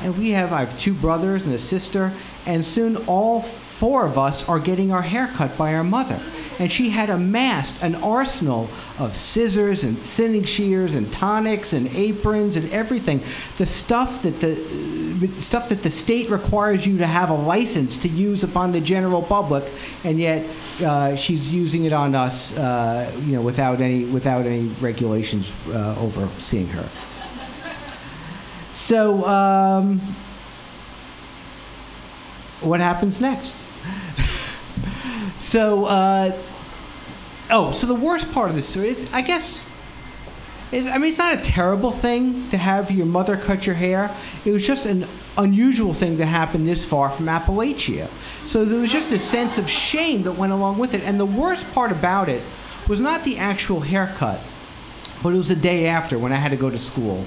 And 0.02 0.18
we 0.18 0.32
have 0.32 0.52
I 0.52 0.60
have 0.60 0.78
two 0.78 0.94
brothers 0.94 1.46
and 1.46 1.54
a 1.54 1.60
sister, 1.60 2.12
and 2.46 2.66
soon 2.66 2.98
all 3.08 3.42
four 3.42 4.06
of 4.06 4.18
us 4.18 4.48
are 4.48 4.60
getting 4.60 4.92
our 4.92 5.02
hair 5.02 5.28
cut 5.28 5.58
by 5.58 5.74
our 5.74 5.84
mother. 5.84 6.20
And 6.58 6.72
she 6.72 6.90
had 6.90 7.10
amassed 7.10 7.84
an 7.84 7.96
arsenal 7.96 8.70
of 8.98 9.14
scissors 9.16 9.84
and 9.84 9.98
thinning 9.98 10.46
shears 10.46 10.96
and 10.96 11.12
tonics 11.12 11.74
and 11.74 11.88
aprons 11.90 12.56
and 12.56 12.72
everything. 12.72 13.22
The 13.58 13.66
stuff 13.66 14.22
that 14.22 14.40
the 14.40 14.56
stuff 15.42 15.70
that 15.70 15.84
the 15.84 15.92
state 15.92 16.30
requires 16.30 16.86
you 16.86 16.98
to 17.00 17.08
have 17.08 17.30
a 17.30 17.34
license 17.34 17.98
to 18.00 18.08
use 18.08 18.44
upon 18.44 18.72
the 18.72 18.80
general 18.80 19.22
public, 19.22 19.66
and 20.06 20.18
yet 20.18 20.46
uh, 20.82 21.16
she's 21.16 21.52
using 21.52 21.86
it 21.86 21.94
on 21.94 22.16
us, 22.16 22.56
uh, 22.58 23.12
you 23.25 23.34
know, 23.34 23.42
without 23.42 23.82
any 23.82 24.06
without 24.06 24.46
any 24.46 24.68
regulations 24.80 25.52
uh, 25.70 25.96
overseeing 26.00 26.68
her. 26.68 26.88
So, 28.72 29.25
um, 29.25 30.02
what 32.62 32.80
happens 32.80 33.22
next? 33.22 33.56
so, 35.40 35.86
uh, 35.86 36.38
oh, 37.50 37.72
so 37.72 37.88
the 37.88 37.96
worst 37.96 38.32
part 38.32 38.50
of 38.50 38.56
this 38.56 38.76
is, 38.76 39.08
I 39.12 39.22
guess, 39.22 39.62
I 40.72 40.98
mean, 40.98 41.10
it's 41.10 41.18
not 41.18 41.34
a 41.34 41.42
terrible 41.42 41.92
thing 41.92 42.50
to 42.50 42.58
have 42.58 42.92
your 42.92 43.06
mother 43.06 43.38
cut 43.38 43.66
your 43.66 43.76
hair. 43.76 44.14
It 44.44 44.52
was 44.52 44.66
just 44.66 44.86
an 44.86 45.08
unusual 45.38 45.94
thing 45.94 46.18
to 46.18 46.26
happen 46.26 46.66
this 46.66 46.86
far 46.86 47.10
from 47.10 47.28
Appalachia. 47.28 48.10
So 48.46 48.66
there 48.66 48.80
was 48.80 48.92
just 48.92 49.12
a 49.12 49.20
sense 49.20 49.58
of 49.58 49.70
shame 49.70 50.24
that 50.24 50.34
went 50.34 50.52
along 50.52 50.80
with 50.80 50.94
it. 50.94 51.02
And 51.04 51.20
the 51.20 51.26
worst 51.26 51.70
part 51.72 51.92
about 51.92 52.30
it 52.30 52.42
was 52.88 53.00
not 53.00 53.24
the 53.24 53.38
actual 53.38 53.82
haircut, 53.82 54.42
but 55.24 55.34
it 55.34 55.38
was 55.38 55.50
the 55.50 55.56
day 55.56 55.88
after 55.88 56.18
when 56.18 56.34
I 56.34 56.38
had 56.38 56.50
to 56.50 56.58
go 56.58 56.70
to 56.70 56.80
school. 56.80 57.26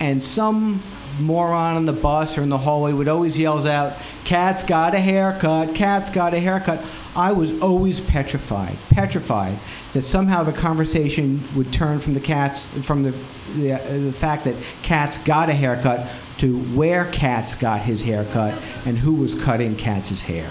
And 0.00 0.22
some 0.22 0.82
moron 1.20 1.76
on 1.76 1.86
the 1.86 1.92
bus 1.92 2.36
or 2.36 2.42
in 2.42 2.48
the 2.48 2.58
hallway 2.58 2.92
would 2.92 3.08
always 3.08 3.38
yells 3.38 3.66
out, 3.66 3.94
"Katz 4.24 4.62
got 4.62 4.94
a 4.94 5.00
haircut! 5.00 5.74
Katz 5.74 6.10
got 6.10 6.34
a 6.34 6.40
haircut!" 6.40 6.82
I 7.14 7.32
was 7.32 7.52
always 7.60 8.00
petrified, 8.00 8.76
petrified 8.90 9.58
that 9.92 10.02
somehow 10.02 10.42
the 10.42 10.52
conversation 10.52 11.46
would 11.54 11.72
turn 11.72 11.98
from 11.98 12.14
the 12.14 12.20
cats, 12.20 12.66
from 12.82 13.02
the 13.02 13.14
the, 13.56 13.74
uh, 13.74 13.78
the 13.98 14.12
fact 14.12 14.44
that 14.44 14.54
Katz 14.82 15.18
got 15.18 15.50
a 15.50 15.52
haircut 15.52 16.08
to 16.38 16.58
where 16.74 17.04
Katz 17.06 17.54
got 17.54 17.82
his 17.82 18.02
haircut 18.02 18.54
and 18.86 18.98
who 18.98 19.14
was 19.14 19.34
cutting 19.34 19.76
Katz' 19.76 20.22
hair. 20.22 20.50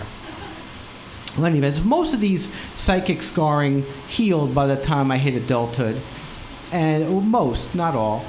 Well, 1.35 1.45
anyways, 1.45 1.81
most 1.81 2.13
of 2.13 2.19
these 2.19 2.53
psychic 2.75 3.23
scarring 3.23 3.85
healed 4.07 4.53
by 4.53 4.67
the 4.67 4.75
time 4.75 5.11
I 5.11 5.17
hit 5.17 5.33
adulthood, 5.33 5.99
and 6.71 7.09
well, 7.09 7.21
most, 7.21 7.73
not 7.73 7.95
all. 7.95 8.25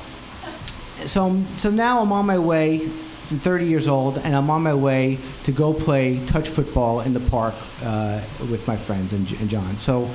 So, 1.06 1.42
so 1.56 1.70
now 1.70 2.00
I'm 2.00 2.12
on 2.12 2.26
my 2.26 2.38
way. 2.38 2.88
I'm 3.30 3.40
30 3.40 3.66
years 3.66 3.88
old, 3.88 4.18
and 4.18 4.36
I'm 4.36 4.50
on 4.50 4.62
my 4.62 4.74
way 4.74 5.18
to 5.44 5.52
go 5.52 5.72
play 5.72 6.24
touch 6.26 6.48
football 6.48 7.00
in 7.00 7.14
the 7.14 7.20
park 7.20 7.54
uh, 7.82 8.20
with 8.50 8.66
my 8.66 8.76
friends 8.76 9.12
and, 9.12 9.30
and 9.32 9.48
John. 9.48 9.78
So 9.78 10.10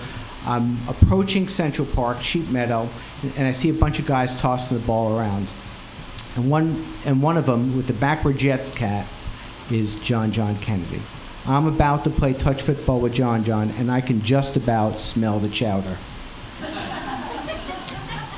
I'm 0.46 0.78
approaching 0.88 1.48
Central 1.48 1.88
Park, 1.88 2.22
Sheep 2.22 2.48
Meadow, 2.50 2.88
and 3.36 3.48
I 3.48 3.54
see 3.54 3.70
a 3.70 3.74
bunch 3.74 4.00
of 4.00 4.06
guys 4.06 4.40
tossing 4.40 4.78
the 4.78 4.86
ball 4.86 5.18
around. 5.18 5.48
And 6.36 6.50
one, 6.50 6.86
and 7.06 7.22
one 7.22 7.38
of 7.38 7.46
them, 7.46 7.76
with 7.76 7.88
the 7.88 7.94
backward 7.94 8.38
Jets 8.38 8.70
cat, 8.70 9.08
is 9.72 9.96
John 10.00 10.32
John 10.32 10.58
Kennedy. 10.60 11.02
I'm 11.46 11.66
about 11.66 12.04
to 12.04 12.10
play 12.10 12.34
touch 12.34 12.62
football 12.62 13.00
with 13.00 13.14
John 13.14 13.44
John, 13.44 13.72
and 13.72 13.92
I 13.92 14.02
can 14.02 14.22
just 14.22 14.56
about 14.56 15.00
smell 15.00 15.40
the 15.40 15.50
chowder. 15.50 15.98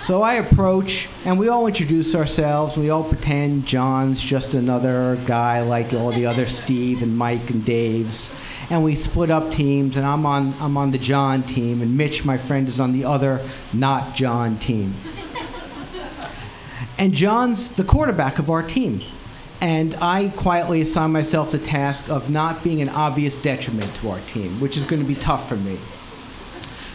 So 0.09 0.23
I 0.23 0.33
approach, 0.33 1.07
and 1.23 1.37
we 1.37 1.49
all 1.49 1.67
introduce 1.67 2.15
ourselves. 2.15 2.75
We 2.75 2.89
all 2.89 3.03
pretend 3.03 3.67
John's 3.67 4.19
just 4.19 4.55
another 4.55 5.19
guy 5.27 5.61
like 5.61 5.93
all 5.93 6.11
the 6.11 6.25
other 6.25 6.47
Steve 6.47 7.03
and 7.03 7.15
Mike 7.15 7.51
and 7.51 7.63
Dave's. 7.63 8.33
And 8.71 8.83
we 8.83 8.95
split 8.95 9.29
up 9.29 9.51
teams, 9.51 9.97
and 9.97 10.07
I'm 10.07 10.25
on, 10.25 10.55
I'm 10.59 10.77
on 10.77 10.89
the 10.89 10.97
John 10.97 11.43
team, 11.43 11.83
and 11.83 11.95
Mitch, 11.95 12.25
my 12.25 12.39
friend, 12.39 12.67
is 12.67 12.79
on 12.79 12.91
the 12.91 13.05
other 13.05 13.39
not 13.71 14.15
John 14.15 14.57
team. 14.57 14.95
And 16.97 17.13
John's 17.13 17.73
the 17.73 17.83
quarterback 17.83 18.39
of 18.39 18.49
our 18.49 18.63
team. 18.63 19.01
And 19.61 19.93
I 20.01 20.29
quietly 20.29 20.81
assign 20.81 21.11
myself 21.11 21.51
the 21.51 21.59
task 21.59 22.09
of 22.09 22.31
not 22.31 22.63
being 22.63 22.81
an 22.81 22.89
obvious 22.89 23.37
detriment 23.37 23.93
to 23.97 24.09
our 24.09 24.21
team, 24.21 24.59
which 24.59 24.75
is 24.75 24.85
going 24.85 25.03
to 25.03 25.07
be 25.07 25.13
tough 25.13 25.47
for 25.47 25.57
me. 25.57 25.77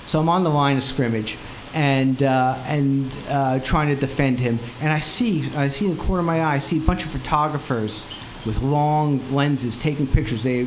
So 0.05 0.19
I'm 0.19 0.29
on 0.29 0.43
the 0.43 0.51
line 0.51 0.79
of 0.79 0.83
scrimmage, 0.83 1.39
and 1.75 2.23
uh, 2.23 2.57
and 2.67 3.15
uh, 3.29 3.59
trying 3.61 3.89
to 3.89 3.97
defend 3.97 4.41
him. 4.41 4.59
And 4.81 4.93
I 4.93 5.01
see 5.01 5.45
I 5.57 5.69
see 5.69 5.87
in 5.87 5.97
the 5.97 6.03
corner 6.03 6.21
of 6.21 6.27
my 6.27 6.41
eye 6.41 6.55
I 6.55 6.59
see 6.59 6.79
a 6.79 6.81
bunch 6.81 7.05
of 7.05 7.11
photographers 7.11 8.07
with 8.47 8.63
long 8.63 9.21
lenses 9.33 9.77
taking 9.77 10.07
pictures. 10.07 10.43
They 10.43 10.67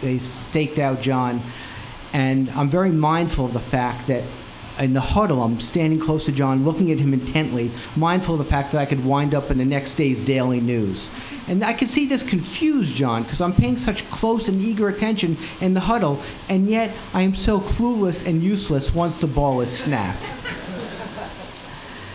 they 0.00 0.18
staked 0.18 0.78
out 0.78 1.00
John, 1.00 1.40
and 2.12 2.50
I'm 2.50 2.70
very 2.70 2.90
mindful 2.90 3.44
of 3.44 3.52
the 3.52 3.60
fact 3.60 4.08
that. 4.08 4.24
In 4.78 4.94
the 4.94 5.00
huddle, 5.00 5.42
I'm 5.42 5.60
standing 5.60 6.00
close 6.00 6.24
to 6.26 6.32
John, 6.32 6.64
looking 6.64 6.90
at 6.90 6.98
him 6.98 7.12
intently, 7.12 7.70
mindful 7.94 8.34
of 8.34 8.38
the 8.38 8.44
fact 8.44 8.72
that 8.72 8.80
I 8.80 8.86
could 8.86 9.04
wind 9.04 9.34
up 9.34 9.50
in 9.50 9.58
the 9.58 9.64
next 9.64 9.94
day's 9.94 10.20
daily 10.20 10.60
news. 10.60 11.10
And 11.46 11.62
I 11.62 11.72
could 11.72 11.90
see 11.90 12.06
this 12.06 12.22
confuse 12.22 12.92
John 12.92 13.24
because 13.24 13.40
I'm 13.40 13.52
paying 13.52 13.76
such 13.76 14.08
close 14.10 14.48
and 14.48 14.60
eager 14.60 14.88
attention 14.88 15.36
in 15.60 15.74
the 15.74 15.80
huddle, 15.80 16.20
and 16.48 16.68
yet 16.68 16.94
I 17.12 17.22
am 17.22 17.34
so 17.34 17.60
clueless 17.60 18.26
and 18.26 18.42
useless 18.42 18.94
once 18.94 19.20
the 19.20 19.26
ball 19.26 19.60
is 19.60 19.76
snapped. 19.76 20.22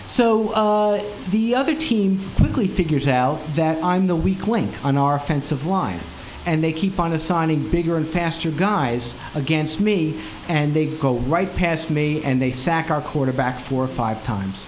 So 0.07 0.49
uh, 0.49 1.03
the 1.31 1.53
other 1.53 1.75
team 1.75 2.19
quickly 2.37 2.67
figures 2.67 3.07
out 3.07 3.45
that 3.55 3.83
I'm 3.83 4.07
the 4.07 4.15
weak 4.15 4.47
link 4.47 4.83
on 4.85 4.97
our 4.97 5.15
offensive 5.15 5.65
line. 5.65 5.99
And 6.48 6.63
they 6.63 6.74
keep 6.74 6.98
on 6.98 7.12
assigning 7.12 7.70
bigger 7.70 7.98
and 7.98 8.08
faster 8.08 8.50
guys 8.50 9.16
against 9.36 9.80
me, 9.80 10.20
and 10.48 10.74
they 10.74 10.88
go 10.88 11.18
right 11.18 11.54
past 11.56 11.89
me 11.89 12.24
and 12.24 12.42
they 12.42 12.54
sack 12.54 12.89
our 12.89 13.01
quarterback 13.01 13.60
four 13.60 13.84
or 13.84 13.88
five 13.88 14.24
times. 14.24 14.66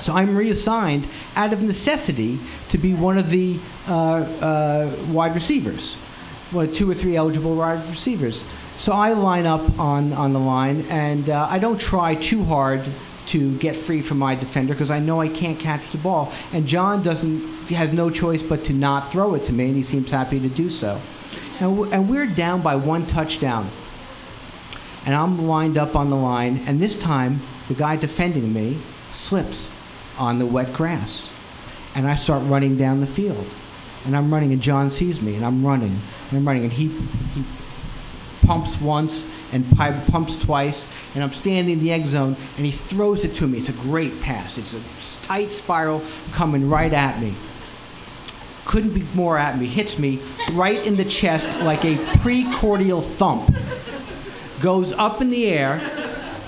So 0.00 0.14
I'm 0.14 0.36
reassigned 0.36 1.08
out 1.36 1.52
of 1.52 1.62
necessity 1.62 2.38
to 2.70 2.78
be 2.78 2.94
one 2.94 3.18
of 3.18 3.28
the 3.28 3.58
uh, 3.88 3.92
uh, 3.92 4.96
wide 5.08 5.34
receivers, 5.34 5.94
one 6.52 6.72
two 6.72 6.90
or 6.90 6.94
three 6.94 7.16
eligible 7.16 7.54
wide 7.56 7.86
receivers. 7.90 8.44
So 8.78 8.92
I 8.92 9.12
line 9.12 9.46
up 9.46 9.78
on, 9.78 10.12
on 10.12 10.32
the 10.32 10.40
line, 10.40 10.86
and 10.88 11.28
uh, 11.28 11.46
I 11.50 11.58
don't 11.58 11.80
try 11.80 12.14
too 12.14 12.44
hard 12.44 12.84
to 13.26 13.56
get 13.58 13.76
free 13.76 14.02
from 14.02 14.18
my 14.18 14.34
defender 14.34 14.74
because 14.74 14.90
I 14.90 14.98
know 14.98 15.20
I 15.20 15.28
can't 15.28 15.58
catch 15.58 15.90
the 15.92 15.98
ball. 15.98 16.32
And 16.52 16.66
John 16.66 17.02
doesn't 17.02 17.53
has 17.70 17.92
no 17.92 18.10
choice 18.10 18.42
but 18.42 18.64
to 18.64 18.72
not 18.72 19.10
throw 19.10 19.34
it 19.34 19.44
to 19.46 19.52
me, 19.52 19.66
and 19.66 19.76
he 19.76 19.82
seems 19.82 20.10
happy 20.10 20.38
to 20.40 20.48
do 20.48 20.68
so. 20.68 21.00
And, 21.60 21.92
and 21.92 22.10
we're 22.10 22.26
down 22.26 22.62
by 22.62 22.76
one 22.76 23.06
touchdown. 23.06 23.70
And 25.06 25.14
I'm 25.14 25.46
lined 25.46 25.78
up 25.78 25.96
on 25.96 26.10
the 26.10 26.16
line, 26.16 26.62
and 26.66 26.80
this 26.80 26.98
time 26.98 27.40
the 27.68 27.74
guy 27.74 27.96
defending 27.96 28.52
me 28.52 28.78
slips 29.10 29.68
on 30.18 30.38
the 30.38 30.46
wet 30.46 30.72
grass. 30.72 31.30
And 31.94 32.06
I 32.06 32.16
start 32.16 32.42
running 32.44 32.76
down 32.76 33.00
the 33.00 33.06
field. 33.06 33.46
And 34.04 34.16
I'm 34.16 34.32
running, 34.32 34.52
and 34.52 34.60
John 34.60 34.90
sees 34.90 35.22
me, 35.22 35.34
and 35.34 35.44
I'm 35.44 35.64
running, 35.64 35.98
and 36.28 36.38
I'm 36.38 36.46
running, 36.46 36.64
and 36.64 36.72
he, 36.72 36.88
he 37.34 37.44
pumps 38.44 38.78
once 38.80 39.26
and 39.52 39.64
pumps 39.76 40.36
twice, 40.36 40.90
and 41.14 41.22
I'm 41.22 41.32
standing 41.32 41.74
in 41.74 41.82
the 41.82 41.92
end 41.92 42.08
zone, 42.08 42.36
and 42.56 42.66
he 42.66 42.72
throws 42.72 43.24
it 43.24 43.34
to 43.36 43.46
me. 43.46 43.58
It's 43.58 43.68
a 43.68 43.72
great 43.72 44.20
pass. 44.20 44.58
It's 44.58 44.74
a 44.74 44.80
tight 45.26 45.52
spiral 45.52 46.02
coming 46.32 46.68
right 46.68 46.92
at 46.92 47.20
me. 47.20 47.34
Couldn't 48.64 48.94
be 48.94 49.02
more 49.14 49.38
at 49.38 49.58
me. 49.58 49.66
Hits 49.66 49.98
me 49.98 50.20
right 50.52 50.84
in 50.86 50.96
the 50.96 51.04
chest 51.04 51.48
like 51.60 51.84
a 51.84 51.96
precordial 52.18 53.02
thump. 53.02 53.54
Goes 54.60 54.92
up 54.92 55.20
in 55.20 55.30
the 55.30 55.46
air, 55.46 55.80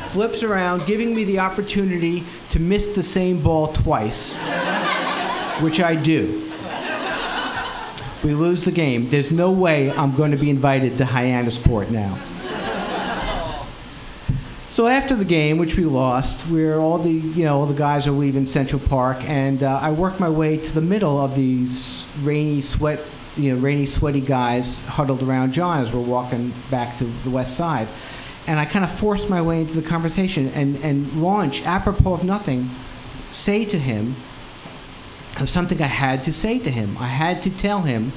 flips 0.06 0.42
around, 0.42 0.86
giving 0.86 1.14
me 1.14 1.24
the 1.24 1.38
opportunity 1.38 2.24
to 2.50 2.58
miss 2.58 2.94
the 2.94 3.02
same 3.02 3.42
ball 3.42 3.72
twice, 3.72 4.34
which 5.60 5.80
I 5.80 5.94
do. 5.94 6.50
We 8.24 8.34
lose 8.34 8.64
the 8.64 8.72
game. 8.72 9.10
There's 9.10 9.30
no 9.30 9.52
way 9.52 9.92
I'm 9.92 10.16
going 10.16 10.30
to 10.30 10.36
be 10.36 10.50
invited 10.50 10.98
to 10.98 11.04
Hyannisport 11.04 11.90
now. 11.90 12.18
So 14.76 14.88
after 14.88 15.14
the 15.14 15.24
game, 15.24 15.56
which 15.56 15.74
we 15.74 15.86
lost, 15.86 16.46
we're 16.50 16.78
all 16.78 16.98
the 16.98 17.10
you 17.10 17.46
know 17.46 17.60
all 17.60 17.64
the 17.64 17.72
guys 17.72 18.06
are 18.06 18.10
leaving 18.10 18.46
Central 18.46 18.78
Park, 18.78 19.16
and 19.22 19.62
uh, 19.62 19.78
I 19.80 19.90
work 19.90 20.20
my 20.20 20.28
way 20.28 20.58
to 20.58 20.70
the 20.70 20.82
middle 20.82 21.18
of 21.18 21.34
these 21.34 22.04
rainy, 22.20 22.60
sweat, 22.60 23.00
you 23.38 23.54
know, 23.54 23.58
rainy, 23.62 23.86
sweaty 23.86 24.20
guys 24.20 24.80
huddled 24.80 25.22
around 25.22 25.54
John 25.54 25.82
as 25.82 25.90
we're 25.94 26.02
walking 26.02 26.52
back 26.70 26.98
to 26.98 27.04
the 27.24 27.30
west 27.30 27.56
side, 27.56 27.88
and 28.46 28.58
I 28.58 28.66
kind 28.66 28.84
of 28.84 28.98
force 28.98 29.30
my 29.30 29.40
way 29.40 29.62
into 29.62 29.72
the 29.72 29.88
conversation 29.88 30.48
and 30.48 30.76
and 30.84 31.22
launch 31.22 31.64
apropos 31.64 32.12
of 32.12 32.24
nothing, 32.24 32.68
say 33.30 33.64
to 33.64 33.78
him 33.78 34.16
of 35.40 35.48
something 35.48 35.80
I 35.80 35.86
had 35.86 36.22
to 36.24 36.34
say 36.34 36.58
to 36.58 36.70
him. 36.70 36.98
I 36.98 37.06
had 37.06 37.42
to 37.44 37.48
tell 37.48 37.80
him 37.80 38.12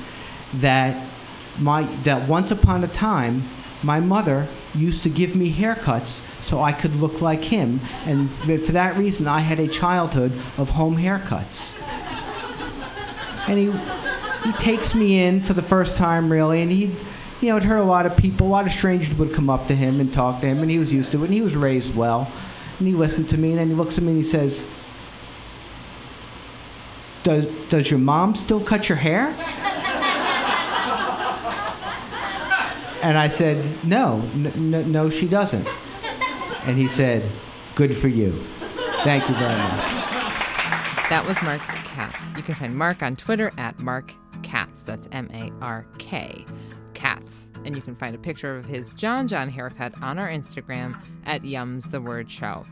that 0.56 1.08
my 1.58 1.84
that 2.04 2.28
once 2.28 2.52
upon 2.52 2.84
a 2.84 2.90
time 2.90 3.44
my 3.84 4.00
mother 4.00 4.48
used 4.76 5.04
to 5.04 5.10
give 5.10 5.36
me 5.36 5.54
haircuts 5.54 6.26
so 6.44 6.62
I 6.62 6.72
could 6.72 6.96
look 6.96 7.22
like 7.22 7.44
him, 7.44 7.80
and 8.06 8.32
for 8.32 8.72
that 8.74 8.98
reason 8.98 9.28
I 9.28 9.40
had 9.40 9.60
a 9.60 9.68
childhood 9.68 10.32
of 10.58 10.72
home 10.72 10.98
haircuts. 10.98 11.80
And 13.48 13.58
he 13.58 13.72
he 14.44 14.54
takes 14.58 14.94
me 14.94 15.22
in 15.24 15.42
for 15.42 15.54
the 15.54 15.64
first 15.64 15.98
time 15.98 16.32
really, 16.32 16.62
and 16.62 16.72
he. 16.72 16.96
You 17.42 17.48
know, 17.48 17.56
it 17.56 17.64
hurt 17.64 17.78
a 17.78 17.86
lot 17.86 18.06
of 18.06 18.18
people. 18.18 18.48
A 18.48 18.50
lot 18.50 18.66
of 18.66 18.74
strangers 18.74 19.16
would 19.16 19.34
come 19.34 19.50
up 19.50 19.68
to 19.68 19.74
him 19.74 20.02
and 20.02 20.12
talk 20.12 20.42
to 20.42 20.48
him, 20.48 20.60
and 20.60 20.70
he 20.70 20.78
was 20.78 20.92
used 20.92 21.14
to 21.14 21.22
it. 21.22 21.28
And 21.28 21.34
he 21.34 21.40
was 21.40 21.56
raised 21.56 21.96
well, 21.96 22.30
and 22.80 22.86
he 22.86 22.94
listened 22.94 23.30
to 23.30 23.38
me. 23.38 23.52
And 23.52 23.60
then 23.60 23.70
he 23.70 23.76
looks 23.76 23.98
at 23.98 24.04
me 24.04 24.10
and 24.10 24.18
he 24.18 24.26
says, 24.26 24.68
does, 27.24 27.46
does 27.70 27.90
your 27.90 28.00
mom 28.02 28.36
still 28.36 28.60
cut 28.60 28.90
your 28.90 28.98
hair? 28.98 29.34
And 33.02 33.18
I 33.18 33.28
said, 33.30 33.66
no, 33.86 34.22
n- 34.34 34.74
n- 34.74 34.92
no, 34.92 35.10
she 35.10 35.28
doesn't. 35.28 35.68
And 36.66 36.78
he 36.78 36.88
said, 36.88 37.30
good 37.76 37.96
for 37.96 38.10
you. 38.10 38.32
Thank 39.04 39.28
you 39.30 39.36
very 39.36 39.56
much. 39.56 39.90
That 41.10 41.24
was 41.26 41.42
Mark 41.42 41.62
Katz. 41.62 42.32
You 42.36 42.44
can 42.44 42.56
find 42.56 42.76
Mark 42.76 43.02
on 43.02 43.16
Twitter 43.16 43.52
at 43.58 43.80
Mark 43.80 44.14
Katz. 44.44 44.84
That's 44.84 45.08
M 45.12 45.30
A 45.34 45.52
R 45.62 45.88
K. 45.98 46.46
Katz. 46.94 47.50
And 47.66 47.76
you 47.76 47.82
can 47.82 47.96
find 47.96 48.14
a 48.14 48.20
picture 48.20 48.58
of 48.58 48.66
his 48.66 48.92
John 48.92 49.28
John 49.28 49.50
haircut 49.50 49.94
on 50.04 50.20
our 50.20 50.28
Instagram 50.28 51.02
at 51.26 51.44
Yums 51.44 51.92
the 51.92 52.02
Word 52.02 52.30
Show. 52.30 52.66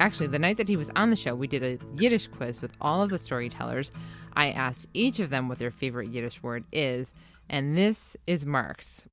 Actually, 0.00 0.28
the 0.28 0.38
night 0.38 0.56
that 0.56 0.68
he 0.68 0.76
was 0.76 0.90
on 0.96 1.10
the 1.10 1.16
show, 1.16 1.34
we 1.34 1.46
did 1.46 1.62
a 1.62 1.78
Yiddish 2.00 2.26
quiz 2.28 2.62
with 2.62 2.72
all 2.80 3.02
of 3.02 3.10
the 3.10 3.18
storytellers. 3.18 3.92
I 4.34 4.50
asked 4.50 4.88
each 4.94 5.20
of 5.20 5.30
them 5.30 5.48
what 5.48 5.58
their 5.58 5.70
favorite 5.70 6.08
Yiddish 6.08 6.42
word 6.42 6.64
is, 6.72 7.14
and 7.48 7.76
this 7.76 8.16
is 8.26 8.44
Mark's. 8.46 9.06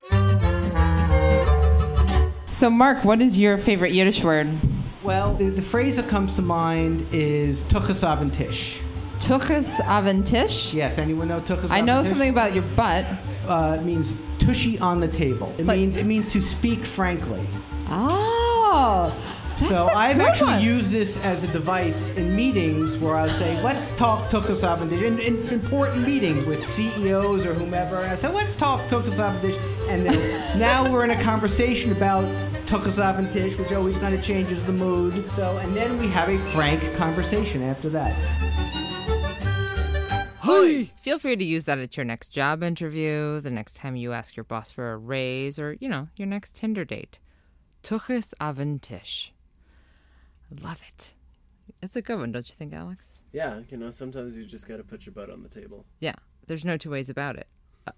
So, 2.51 2.69
Mark, 2.69 3.05
what 3.05 3.21
is 3.21 3.39
your 3.39 3.57
favorite 3.57 3.93
Yiddish 3.93 4.23
word? 4.23 4.49
Well, 5.03 5.33
the, 5.35 5.49
the 5.49 5.61
phrase 5.61 5.95
that 5.97 6.07
comes 6.09 6.35
to 6.35 6.41
mind 6.41 7.07
is 7.11 7.63
tuchas 7.63 8.03
aventish. 8.05 8.79
Tuchus 9.19 9.75
Aventish. 9.81 10.73
Yes, 10.73 10.97
anyone 10.97 11.27
know 11.27 11.41
tuchus? 11.41 11.69
I 11.69 11.79
know 11.81 12.01
something 12.01 12.31
about 12.31 12.55
your 12.55 12.63
butt. 12.75 13.05
Uh, 13.47 13.77
it 13.79 13.83
means 13.83 14.15
tushy 14.39 14.79
on 14.79 14.99
the 14.99 15.07
table. 15.07 15.53
It 15.59 15.67
But- 15.67 15.77
means 15.77 15.95
it 15.95 16.07
means 16.07 16.31
to 16.33 16.41
speak 16.41 16.83
frankly. 16.83 17.45
Oh. 17.87 19.13
That's 19.61 19.69
so 19.69 19.87
I've 19.87 20.19
actually 20.19 20.53
one. 20.53 20.63
used 20.63 20.91
this 20.91 21.17
as 21.23 21.43
a 21.43 21.47
device 21.47 22.09
in 22.11 22.35
meetings 22.35 22.97
where 22.97 23.15
I 23.15 23.23
would 23.23 23.35
say, 23.35 23.61
"Let's 23.63 23.91
talk 23.91 24.29
tuchus 24.29 24.63
aventish," 24.63 25.01
in, 25.01 25.19
in 25.19 25.47
important 25.49 26.05
meetings 26.05 26.45
with 26.45 26.67
CEOs 26.67 27.45
or 27.45 27.53
whomever. 27.53 27.97
And 27.97 28.11
I 28.11 28.15
said, 28.15 28.33
"Let's 28.33 28.55
talk 28.55 28.87
tuchus 28.87 29.19
aventish," 29.19 29.57
and 29.87 30.05
then 30.05 30.59
now 30.59 30.91
we're 30.91 31.03
in 31.03 31.11
a 31.11 31.23
conversation 31.23 31.91
about 31.91 32.25
tuchus 32.65 32.99
aventish, 32.99 33.57
which 33.57 33.71
always 33.71 33.97
kind 33.97 34.15
of 34.15 34.23
changes 34.23 34.65
the 34.65 34.73
mood. 34.73 35.31
So, 35.31 35.57
and 35.57 35.75
then 35.75 35.97
we 35.99 36.07
have 36.07 36.29
a 36.29 36.37
frank 36.51 36.81
conversation 36.95 37.61
after 37.61 37.89
that. 37.89 38.15
Feel 41.01 41.17
free 41.17 41.35
to 41.35 41.43
use 41.43 41.65
that 41.65 41.79
at 41.79 41.97
your 41.97 42.05
next 42.05 42.27
job 42.27 42.61
interview, 42.61 43.41
the 43.41 43.49
next 43.49 43.75
time 43.75 43.95
you 43.95 44.13
ask 44.13 44.37
your 44.37 44.43
boss 44.43 44.69
for 44.69 44.91
a 44.91 44.97
raise, 44.97 45.57
or, 45.57 45.75
you 45.79 45.89
know, 45.89 46.09
your 46.15 46.27
next 46.27 46.53
Tinder 46.53 46.85
date. 46.85 47.19
Tuchus 47.81 48.35
Aventish. 48.39 49.31
I 50.51 50.61
love 50.67 50.81
it. 50.87 51.13
It's 51.81 51.95
a 51.95 52.01
good 52.01 52.19
one, 52.19 52.31
don't 52.31 52.47
you 52.47 52.55
think, 52.55 52.73
Alex? 52.73 53.19
Yeah, 53.31 53.61
you 53.69 53.77
know, 53.77 53.89
sometimes 53.89 54.37
you 54.37 54.45
just 54.45 54.67
got 54.67 54.77
to 54.77 54.83
put 54.83 55.05
your 55.05 55.13
butt 55.13 55.29
on 55.29 55.43
the 55.43 55.49
table. 55.49 55.85
Yeah, 55.99 56.15
there's 56.47 56.65
no 56.65 56.77
two 56.77 56.91
ways 56.91 57.09
about 57.09 57.37
it. 57.37 57.47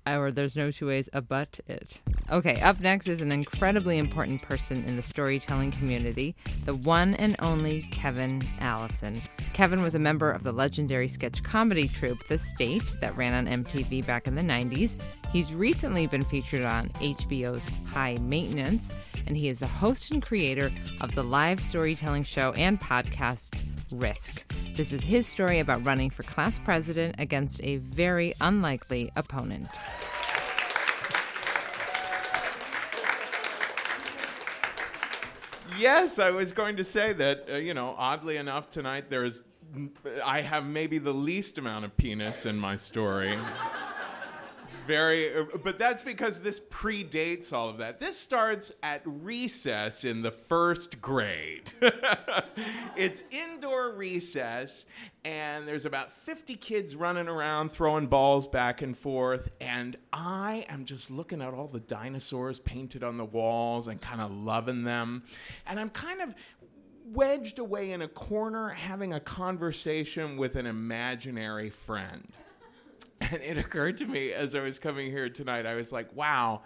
Or 0.08 0.32
there's 0.32 0.56
no 0.56 0.72
two 0.72 0.88
ways 0.88 1.10
about 1.14 1.60
it. 1.68 2.02
Okay, 2.32 2.60
up 2.62 2.80
next 2.80 3.08
is 3.08 3.22
an 3.22 3.32
incredibly 3.32 3.98
important 3.98 4.42
person 4.42 4.84
in 4.86 4.96
the 4.96 5.04
storytelling 5.04 5.72
community, 5.72 6.36
the 6.66 6.76
one 6.76 7.16
and 7.16 7.36
only 7.40 7.84
Kevin 7.92 8.42
Allison. 8.60 9.22
Kevin 9.54 9.82
was 9.82 9.96
a 9.96 10.00
member 10.00 10.32
of 10.32 10.44
the 10.44 10.52
legendary 10.52 11.08
sketch 11.08 11.44
comedy 11.44 11.88
troupe 11.88 12.26
The 12.28 12.38
State 12.38 12.84
that 13.02 13.16
ran 13.18 13.34
on 13.34 13.64
MTV 13.64 14.06
back 14.06 14.28
in 14.28 14.36
the 14.36 14.42
90s. 14.42 15.00
He's 15.32 15.54
recently 15.54 16.08
been 16.08 16.24
featured 16.24 16.66
on 16.66 16.90
HBO's 16.90 17.86
High 17.86 18.18
Maintenance, 18.22 18.92
and 19.28 19.36
he 19.36 19.50
is 19.50 19.60
the 19.60 19.68
host 19.68 20.12
and 20.12 20.22
creator 20.22 20.70
of 21.02 21.14
the 21.16 21.24
live 21.24 21.60
storytelling 21.60 22.24
show 22.24 22.52
and 22.54 22.80
podcast 22.80 23.70
Risk. 23.92 24.44
This 24.76 24.92
is 24.92 25.04
his 25.04 25.28
story 25.28 25.60
about 25.60 25.86
running 25.86 26.10
for 26.10 26.24
class 26.24 26.58
president 26.58 27.16
against 27.20 27.64
a 27.64 27.78
very 27.78 28.34
unlikely 28.42 29.12
opponent. 29.16 29.73
Yes, 35.78 36.20
I 36.20 36.30
was 36.30 36.52
going 36.52 36.78
to 36.78 36.84
say 36.84 37.14
that, 37.14 37.46
uh, 37.50 37.56
you 37.56 37.74
know, 37.74 37.96
oddly 37.98 38.38
enough, 38.38 38.70
tonight 38.70 39.10
there's. 39.10 39.42
I 40.24 40.42
have 40.42 40.66
maybe 40.66 41.00
the 41.00 41.14
least 41.14 41.58
amount 41.58 41.84
of 41.84 41.98
penis 41.98 42.46
in 42.46 42.58
my 42.58 42.76
story. 42.76 43.38
Very, 44.86 45.36
uh, 45.36 45.46
but 45.64 45.80
that's 45.80 46.04
because 46.04 46.42
this 46.42 46.60
predates 46.60 47.54
all 47.54 47.70
of 47.70 47.78
that. 47.78 48.00
This 48.00 48.18
starts 48.18 48.72
at 48.84 49.02
recess 49.06 50.04
in 50.04 50.22
the 50.22 50.32
first 50.32 51.02
grade. 51.02 51.72
it's 52.96 53.24
indoor 53.32 53.94
recess, 53.94 54.86
and 55.26 55.66
there's 55.66 55.86
about 55.86 56.12
50 56.12 56.56
kids 56.56 56.96
running 56.96 57.30
around 57.30 57.72
throwing 57.72 58.08
balls 58.08 58.46
back 58.46 58.82
and 58.82 58.98
forth. 58.98 59.54
And 59.62 59.96
I 60.12 60.66
am 60.68 60.84
just 60.84 61.10
looking 61.10 61.42
at 61.42 61.54
all 61.54 61.68
the 61.68 61.80
dinosaurs 61.80 62.60
painted 62.60 63.04
on 63.04 63.18
the 63.18 63.26
walls 63.26 63.88
and 63.88 64.02
kind 64.02 64.20
of 64.20 64.32
loving 64.32 64.84
them. 64.84 65.24
And 65.66 65.80
I'm 65.80 65.90
kind 65.90 66.22
of 66.22 66.36
wedged 67.06 67.60
away 67.60 67.92
in 67.92 68.02
a 68.02 68.08
corner 68.08 68.70
having 68.70 69.14
a 69.14 69.20
conversation 69.20 70.36
with 70.38 70.56
an 70.56 70.66
imaginary 70.66 71.70
friend. 71.70 72.28
And 73.22 73.42
it 73.42 73.58
occurred 73.58 74.00
to 74.00 74.06
me 74.06 74.34
as 74.34 74.54
I 74.54 74.60
was 74.60 74.78
coming 74.78 75.10
here 75.10 75.30
tonight, 75.30 75.66
I 75.66 75.76
was 75.76 75.94
like, 75.94 76.14
wow, 76.14 76.64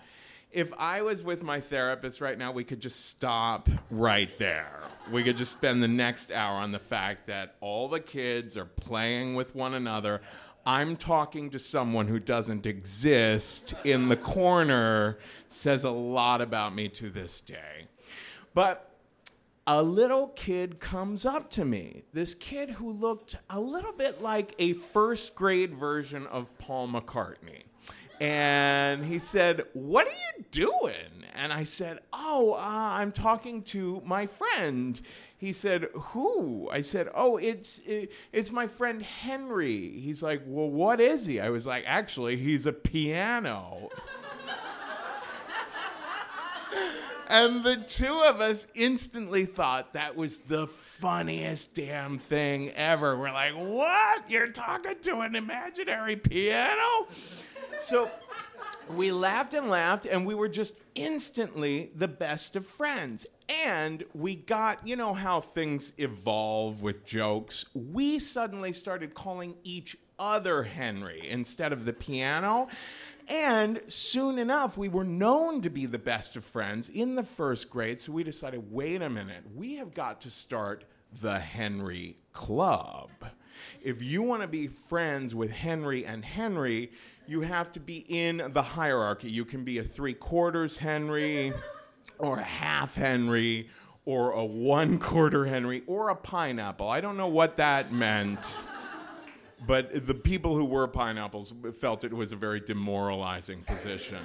if 0.51 0.71
I 0.77 1.01
was 1.01 1.23
with 1.23 1.43
my 1.43 1.59
therapist 1.59 2.21
right 2.21 2.37
now, 2.37 2.51
we 2.51 2.63
could 2.63 2.79
just 2.79 3.05
stop 3.07 3.69
right 3.91 4.35
there. 4.37 4.81
We 5.11 5.23
could 5.23 5.37
just 5.37 5.51
spend 5.51 5.83
the 5.83 5.87
next 5.87 6.31
hour 6.31 6.57
on 6.57 6.71
the 6.71 6.79
fact 6.79 7.27
that 7.27 7.55
all 7.61 7.87
the 7.89 7.99
kids 7.99 8.57
are 8.57 8.65
playing 8.65 9.35
with 9.35 9.55
one 9.55 9.73
another. 9.73 10.21
I'm 10.65 10.97
talking 10.97 11.49
to 11.51 11.59
someone 11.59 12.07
who 12.07 12.19
doesn't 12.19 12.65
exist 12.65 13.73
in 13.83 14.09
the 14.09 14.17
corner, 14.17 15.17
says 15.47 15.83
a 15.83 15.89
lot 15.89 16.41
about 16.41 16.75
me 16.75 16.89
to 16.89 17.09
this 17.09 17.39
day. 17.41 17.87
But 18.53 18.89
a 19.67 19.83
little 19.83 20.29
kid 20.29 20.79
comes 20.79 21.25
up 21.25 21.49
to 21.51 21.65
me. 21.65 22.03
This 22.13 22.33
kid 22.33 22.71
who 22.71 22.89
looked 22.89 23.35
a 23.49 23.59
little 23.59 23.91
bit 23.91 24.21
like 24.21 24.55
a 24.57 24.73
first 24.73 25.35
grade 25.35 25.75
version 25.75 26.25
of 26.27 26.57
Paul 26.57 26.87
McCartney. 26.87 27.63
And 28.21 29.03
he 29.03 29.19
said, 29.19 29.65
What 29.73 30.07
are 30.07 30.37
you 30.37 30.45
doing? 30.51 31.25
And 31.35 31.51
I 31.51 31.63
said, 31.63 31.99
Oh, 32.13 32.53
uh, 32.53 32.57
I'm 32.57 33.11
talking 33.11 33.61
to 33.63 34.01
my 34.05 34.25
friend. 34.25 34.99
He 35.37 35.51
said, 35.53 35.89
Who? 35.93 36.69
I 36.71 36.81
said, 36.81 37.09
Oh, 37.13 37.35
it's, 37.35 37.79
it, 37.79 38.11
it's 38.31 38.51
my 38.51 38.67
friend 38.67 39.01
Henry. 39.01 39.99
He's 39.99 40.23
like, 40.23 40.41
Well, 40.47 40.69
what 40.69 41.01
is 41.01 41.25
he? 41.25 41.41
I 41.41 41.49
was 41.49 41.67
like, 41.67 41.83
Actually, 41.85 42.37
he's 42.37 42.65
a 42.65 42.73
piano. 42.73 43.89
And 47.29 47.61
the 47.61 47.75
two 47.75 48.23
of 48.25 48.39
us 48.39 48.67
instantly 48.73 49.45
thought 49.45 49.93
that 49.93 50.15
was 50.15 50.37
the 50.37 50.65
funniest 50.65 51.73
damn 51.73 52.19
thing 52.19 52.71
ever. 52.71 53.17
We're 53.17 53.33
like, 53.33 53.53
what? 53.53 54.29
You're 54.29 54.47
talking 54.47 54.95
to 55.01 55.19
an 55.19 55.35
imaginary 55.35 56.15
piano? 56.15 57.07
So 57.81 58.09
we 58.89 59.11
laughed 59.11 59.53
and 59.53 59.69
laughed, 59.69 60.05
and 60.05 60.25
we 60.25 60.35
were 60.35 60.47
just 60.47 60.79
instantly 60.95 61.91
the 61.95 62.07
best 62.07 62.55
of 62.55 62.65
friends. 62.65 63.25
And 63.49 64.03
we 64.13 64.35
got, 64.35 64.87
you 64.87 64.95
know, 64.95 65.13
how 65.13 65.41
things 65.41 65.91
evolve 65.97 66.81
with 66.81 67.05
jokes. 67.05 67.65
We 67.73 68.19
suddenly 68.19 68.71
started 68.71 69.13
calling 69.13 69.55
each 69.63 69.97
other 70.17 70.63
Henry 70.63 71.27
instead 71.29 71.73
of 71.73 71.85
the 71.85 71.93
piano. 71.93 72.69
And 73.27 73.81
soon 73.87 74.39
enough, 74.39 74.77
we 74.77 74.87
were 74.87 75.03
known 75.03 75.61
to 75.63 75.69
be 75.69 75.85
the 75.85 75.99
best 75.99 76.37
of 76.37 76.45
friends 76.45 76.89
in 76.89 77.15
the 77.15 77.23
first 77.23 77.69
grade. 77.69 77.99
So 77.99 78.13
we 78.13 78.23
decided 78.23 78.71
wait 78.71 79.01
a 79.01 79.09
minute, 79.09 79.43
we 79.53 79.75
have 79.75 79.93
got 79.93 80.21
to 80.21 80.29
start 80.29 80.85
the 81.21 81.39
Henry 81.39 82.17
Club. 82.31 83.09
If 83.81 84.01
you 84.01 84.21
want 84.21 84.43
to 84.43 84.47
be 84.47 84.67
friends 84.67 85.33
with 85.35 85.51
Henry 85.51 86.05
and 86.05 86.23
Henry, 86.23 86.91
you 87.27 87.41
have 87.41 87.71
to 87.73 87.79
be 87.79 88.05
in 88.07 88.51
the 88.53 88.61
hierarchy. 88.61 89.29
You 89.29 89.45
can 89.45 89.63
be 89.63 89.79
a 89.79 89.83
three 89.83 90.13
quarters 90.13 90.77
Henry, 90.77 91.53
or 92.19 92.39
a 92.39 92.43
half 92.43 92.95
Henry, 92.95 93.69
or 94.05 94.31
a 94.31 94.45
one 94.45 94.99
quarter 94.99 95.45
Henry, 95.45 95.83
or 95.87 96.09
a 96.09 96.15
pineapple. 96.15 96.87
I 96.87 97.01
don't 97.01 97.17
know 97.17 97.27
what 97.27 97.57
that 97.57 97.91
meant 97.91 98.39
but 99.65 100.05
the 100.05 100.13
people 100.13 100.55
who 100.55 100.65
were 100.65 100.87
pineapples 100.87 101.53
felt 101.79 102.03
it 102.03 102.13
was 102.13 102.31
a 102.31 102.35
very 102.35 102.59
demoralizing 102.59 103.63
position. 103.63 104.19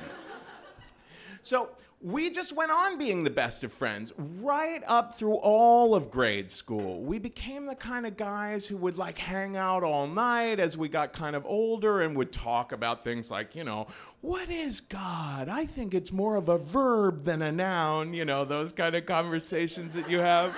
So 1.40 1.70
we 2.00 2.30
just 2.30 2.52
went 2.52 2.72
on 2.72 2.98
being 2.98 3.22
the 3.22 3.30
best 3.30 3.62
of 3.62 3.72
friends 3.72 4.12
right 4.16 4.82
up 4.86 5.14
through 5.14 5.36
all 5.36 5.94
of 5.94 6.10
grade 6.10 6.50
school. 6.50 7.00
We 7.00 7.20
became 7.20 7.66
the 7.66 7.76
kind 7.76 8.06
of 8.06 8.16
guys 8.16 8.66
who 8.66 8.76
would 8.78 8.98
like 8.98 9.18
hang 9.18 9.56
out 9.56 9.84
all 9.84 10.08
night 10.08 10.58
as 10.58 10.76
we 10.76 10.88
got 10.88 11.12
kind 11.12 11.36
of 11.36 11.46
older 11.46 12.02
and 12.02 12.16
would 12.16 12.32
talk 12.32 12.72
about 12.72 13.04
things 13.04 13.30
like, 13.30 13.54
you 13.54 13.62
know, 13.62 13.86
what 14.20 14.50
is 14.50 14.80
God? 14.80 15.48
I 15.48 15.64
think 15.64 15.94
it's 15.94 16.12
more 16.12 16.34
of 16.34 16.48
a 16.48 16.58
verb 16.58 17.22
than 17.22 17.40
a 17.40 17.52
noun, 17.52 18.14
you 18.14 18.24
know, 18.24 18.44
those 18.44 18.72
kind 18.72 18.96
of 18.96 19.06
conversations 19.06 19.94
that 19.94 20.10
you 20.10 20.18
have 20.18 20.56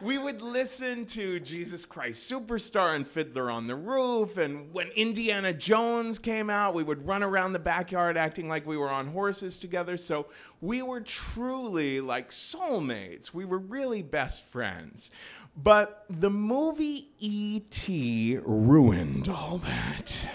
we 0.00 0.18
would 0.18 0.42
listen 0.42 1.06
to 1.06 1.40
Jesus 1.40 1.84
Christ 1.84 2.30
Superstar 2.30 2.94
and 2.94 3.06
Fiddler 3.06 3.50
on 3.50 3.66
the 3.66 3.76
Roof. 3.76 4.36
And 4.36 4.72
when 4.72 4.88
Indiana 4.88 5.52
Jones 5.52 6.18
came 6.18 6.50
out, 6.50 6.74
we 6.74 6.82
would 6.82 7.06
run 7.06 7.22
around 7.22 7.52
the 7.52 7.58
backyard 7.58 8.16
acting 8.16 8.48
like 8.48 8.66
we 8.66 8.76
were 8.76 8.90
on 8.90 9.08
horses 9.08 9.56
together. 9.56 9.96
So 9.96 10.26
we 10.60 10.82
were 10.82 11.00
truly 11.00 12.00
like 12.00 12.30
soulmates. 12.30 13.32
We 13.32 13.44
were 13.44 13.58
really 13.58 14.02
best 14.02 14.44
friends. 14.44 15.10
But 15.56 16.04
the 16.10 16.30
movie 16.30 17.10
E.T. 17.20 18.38
ruined 18.44 19.28
all 19.28 19.58
that. 19.58 20.28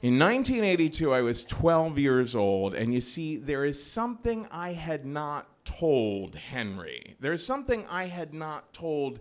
In 0.00 0.16
1982, 0.16 1.12
I 1.12 1.22
was 1.22 1.42
12 1.42 1.98
years 1.98 2.36
old, 2.36 2.72
and 2.72 2.94
you 2.94 3.00
see, 3.00 3.36
there 3.36 3.64
is 3.64 3.82
something 3.82 4.46
I 4.48 4.72
had 4.72 5.04
not 5.04 5.48
told 5.64 6.36
Henry. 6.36 7.16
There's 7.18 7.44
something 7.44 7.84
I 7.90 8.04
had 8.04 8.32
not 8.32 8.72
told 8.72 9.18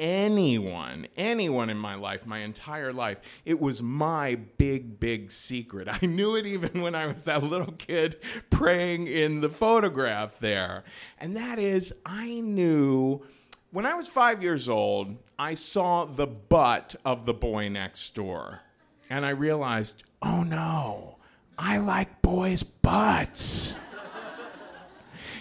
anyone, 0.00 1.06
anyone 1.16 1.70
in 1.70 1.78
my 1.78 1.94
life, 1.94 2.26
my 2.26 2.38
entire 2.38 2.92
life. 2.92 3.18
It 3.44 3.60
was 3.60 3.84
my 3.84 4.34
big, 4.34 4.98
big 4.98 5.30
secret. 5.30 5.86
I 5.88 6.04
knew 6.04 6.34
it 6.34 6.44
even 6.44 6.80
when 6.80 6.96
I 6.96 7.06
was 7.06 7.22
that 7.22 7.44
little 7.44 7.74
kid 7.74 8.16
praying 8.50 9.06
in 9.06 9.42
the 9.42 9.48
photograph 9.48 10.40
there. 10.40 10.82
And 11.18 11.36
that 11.36 11.60
is, 11.60 11.94
I 12.04 12.40
knew 12.40 13.22
when 13.70 13.86
I 13.86 13.94
was 13.94 14.08
five 14.08 14.42
years 14.42 14.68
old, 14.68 15.18
I 15.38 15.54
saw 15.54 16.04
the 16.04 16.26
butt 16.26 16.96
of 17.04 17.26
the 17.26 17.34
boy 17.34 17.68
next 17.68 18.12
door. 18.16 18.62
And 19.08 19.24
I 19.24 19.30
realized, 19.30 20.02
oh 20.22 20.42
no, 20.42 21.18
I 21.58 21.78
like 21.78 22.22
boys' 22.22 22.62
butts. 22.62 23.74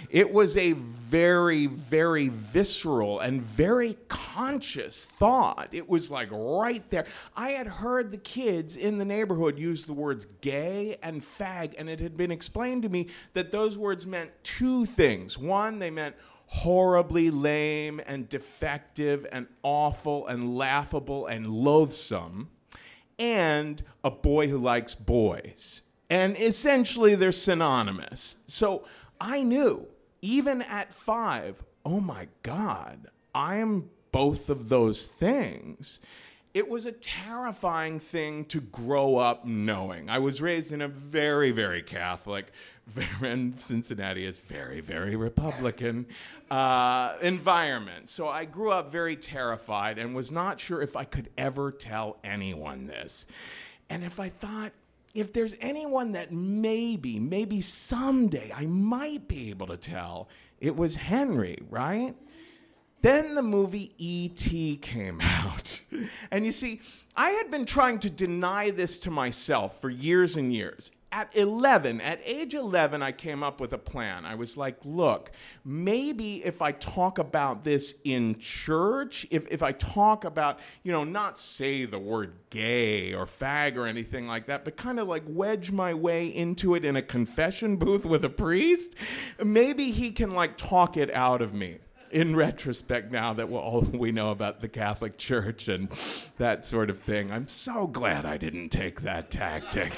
It 0.10 0.32
was 0.32 0.56
a 0.56 0.74
very, 0.74 1.66
very 1.66 2.30
visceral 2.30 3.20
and 3.20 3.42
very 3.42 3.98
conscious 4.08 5.04
thought. 5.04 5.70
It 5.72 5.90
was 5.90 6.10
like 6.10 6.30
right 6.32 6.90
there. 6.90 7.06
I 7.36 7.50
had 7.50 7.68
heard 7.68 8.12
the 8.12 8.18
kids 8.18 8.78
in 8.78 8.98
the 8.98 9.04
neighborhood 9.04 9.60
use 9.60 9.86
the 9.86 9.94
words 9.94 10.26
gay 10.42 10.98
and 11.02 11.22
fag, 11.22 11.74
and 11.78 11.90
it 11.90 12.00
had 12.00 12.16
been 12.16 12.32
explained 12.32 12.84
to 12.84 12.90
me 12.90 13.10
that 13.34 13.52
those 13.52 13.78
words 13.78 14.06
meant 14.06 14.32
two 14.44 14.86
things. 14.86 15.38
One, 15.38 15.80
they 15.80 15.92
meant 15.92 16.16
horribly 16.48 17.32
lame 17.32 18.00
and 18.06 18.30
defective 18.30 19.26
and 19.32 19.48
awful 19.64 20.28
and 20.28 20.56
laughable 20.56 21.26
and 21.26 21.48
loathsome, 21.48 22.50
and 23.18 23.84
a 24.04 24.12
boy 24.12 24.48
who 24.48 24.58
likes 24.58 24.96
boys. 24.96 25.82
And 26.10 26.38
essentially, 26.38 27.16
they're 27.16 27.32
synonymous. 27.32 28.38
So 28.48 28.84
I 29.20 29.44
knew 29.44 29.88
even 30.22 30.62
at 30.62 30.94
five, 30.94 31.64
oh 31.86 32.00
my 32.00 32.28
God, 32.44 33.08
I 33.34 33.58
am 33.58 33.90
both 34.12 34.50
of 34.50 34.70
those 34.70 35.08
things. 35.08 36.00
It 36.54 36.70
was 36.70 36.86
a 36.86 36.92
terrifying 36.92 38.00
thing 38.00 38.46
to 38.46 38.62
grow 38.62 39.18
up 39.18 39.46
knowing. 39.46 40.10
I 40.10 40.20
was 40.20 40.42
raised 40.42 40.72
in 40.72 40.82
a 40.82 40.88
very, 40.88 41.52
very 41.52 41.84
Catholic, 41.84 42.48
and 43.22 43.60
Cincinnati 43.60 44.26
is 44.26 44.40
very, 44.40 44.80
very 44.80 45.16
Republican 45.16 46.06
uh, 46.52 47.16
environment. 47.22 48.10
So 48.10 48.28
I 48.28 48.46
grew 48.46 48.72
up 48.72 48.92
very 48.92 49.16
terrified 49.16 49.98
and 49.98 50.16
was 50.16 50.32
not 50.32 50.60
sure 50.60 50.82
if 50.82 50.96
I 50.96 51.04
could 51.04 51.30
ever 51.38 51.72
tell 51.72 52.18
anyone 52.24 52.88
this. 52.88 53.28
And 53.90 54.04
if 54.04 54.20
I 54.20 54.30
thought, 54.30 54.72
if 55.14 55.34
there's 55.34 55.56
anyone 55.62 56.12
that 56.14 56.32
maybe, 56.32 57.20
maybe 57.20 57.62
someday 57.62 58.52
I 58.54 58.66
might 58.66 59.28
be 59.28 59.50
able 59.50 59.68
to 59.68 59.78
tell, 59.78 60.30
it 60.60 60.76
was 60.76 60.96
Henry, 60.96 61.60
right? 61.70 62.16
Then 63.02 63.36
the 63.36 63.44
movie 63.44 63.92
E.T. 63.98 64.78
came 64.78 65.22
out. 65.24 65.80
and 66.32 66.46
you 66.46 66.52
see, 66.52 66.82
I 67.16 67.32
had 67.32 67.52
been 67.52 67.66
trying 67.66 68.00
to 68.00 68.10
deny 68.10 68.72
this 68.72 68.98
to 69.00 69.12
myself 69.12 69.80
for 69.80 69.90
years 69.90 70.36
and 70.36 70.54
years 70.54 70.92
at 71.16 71.34
11, 71.34 72.02
at 72.02 72.20
age 72.26 72.56
11, 72.56 73.02
I 73.02 73.14
came 73.14 73.42
up 73.42 73.62
with 73.62 73.72
a 73.72 73.78
plan. 73.78 74.26
I 74.26 74.36
was 74.36 74.58
like, 74.58 74.76
look, 74.84 75.32
maybe 75.64 76.44
if 76.44 76.62
I 76.62 76.74
talk 76.74 77.20
about 77.20 77.64
this 77.64 77.96
in 78.04 78.38
church, 78.38 79.26
if, 79.32 79.48
if 79.50 79.64
I 79.64 79.72
talk 79.72 80.26
about, 80.26 80.60
you 80.84 80.92
know, 80.92 81.06
not 81.06 81.38
say 81.38 81.86
the 81.86 82.00
word 82.00 82.34
gay 82.50 83.14
or 83.14 83.26
fag 83.26 83.78
or 83.78 83.88
anything 83.88 84.28
like 84.28 84.48
that, 84.48 84.66
but 84.66 84.76
kind 84.76 85.00
of 85.00 85.08
like 85.08 85.24
wedge 85.26 85.72
my 85.72 85.94
way 85.94 86.28
into 86.28 86.76
it 86.76 86.84
in 86.84 86.98
a 86.98 87.02
confession 87.02 87.78
booth 87.78 88.04
with 88.04 88.26
a 88.26 88.30
priest, 88.30 88.94
maybe 89.42 89.92
he 89.92 90.12
can 90.12 90.32
like 90.32 90.58
talk 90.58 90.98
it 90.98 91.10
out 91.14 91.42
of 91.42 91.54
me 91.54 91.78
in 92.12 92.36
retrospect 92.36 93.10
now 93.10 93.34
that 93.34 93.50
we 93.50 93.56
all 93.56 93.82
we 93.82 94.12
know 94.12 94.32
about 94.32 94.60
the 94.60 94.68
Catholic 94.68 95.18
Church 95.18 95.70
and 95.70 95.90
that 96.38 96.66
sort 96.66 96.90
of 96.90 97.00
thing, 97.00 97.32
I'm 97.32 97.48
so 97.48 97.88
glad 97.88 98.26
I 98.26 98.36
didn't 98.36 98.70
take 98.70 99.02
that 99.04 99.32
tactic. 99.32 99.94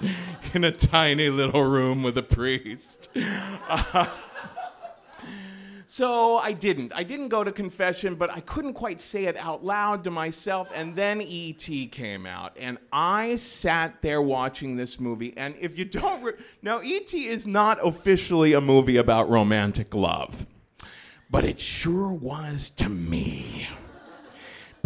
in 0.54 0.64
a 0.64 0.72
tiny 0.72 1.28
little 1.28 1.64
room 1.64 2.02
with 2.02 2.16
a 2.18 2.22
priest. 2.22 3.08
Uh, 3.16 4.06
so 5.86 6.38
I 6.38 6.52
didn't. 6.52 6.92
I 6.94 7.02
didn't 7.02 7.28
go 7.28 7.44
to 7.44 7.52
confession, 7.52 8.14
but 8.14 8.30
I 8.30 8.40
couldn't 8.40 8.74
quite 8.74 9.00
say 9.00 9.24
it 9.24 9.36
out 9.36 9.64
loud 9.64 10.04
to 10.04 10.10
myself. 10.10 10.70
And 10.74 10.94
then 10.94 11.20
E.T. 11.20 11.88
came 11.88 12.26
out, 12.26 12.56
and 12.58 12.78
I 12.92 13.36
sat 13.36 14.02
there 14.02 14.22
watching 14.22 14.76
this 14.76 15.00
movie. 15.00 15.34
And 15.36 15.54
if 15.60 15.78
you 15.78 15.84
don't, 15.84 16.22
re- 16.22 16.32
now 16.62 16.82
E.T. 16.82 17.26
is 17.26 17.46
not 17.46 17.78
officially 17.84 18.52
a 18.52 18.60
movie 18.60 18.96
about 18.96 19.28
romantic 19.28 19.94
love, 19.94 20.46
but 21.30 21.44
it 21.44 21.60
sure 21.60 22.12
was 22.12 22.70
to 22.70 22.88
me 22.88 23.68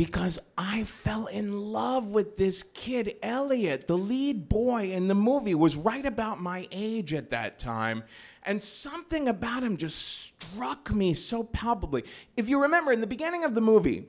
because 0.00 0.38
I 0.56 0.84
fell 0.84 1.26
in 1.26 1.52
love 1.52 2.06
with 2.06 2.38
this 2.38 2.62
kid, 2.62 3.16
Elliot. 3.22 3.86
The 3.86 3.98
lead 3.98 4.48
boy 4.48 4.92
in 4.92 5.08
the 5.08 5.14
movie 5.14 5.54
was 5.54 5.76
right 5.76 6.06
about 6.06 6.40
my 6.40 6.66
age 6.72 7.12
at 7.12 7.28
that 7.28 7.58
time. 7.58 8.04
And 8.42 8.62
something 8.62 9.28
about 9.28 9.62
him 9.62 9.76
just 9.76 9.98
struck 9.98 10.90
me 10.90 11.12
so 11.12 11.42
palpably. 11.42 12.04
If 12.34 12.48
you 12.48 12.62
remember, 12.62 12.92
in 12.92 13.02
the 13.02 13.06
beginning 13.06 13.44
of 13.44 13.54
the 13.54 13.60
movie, 13.60 14.08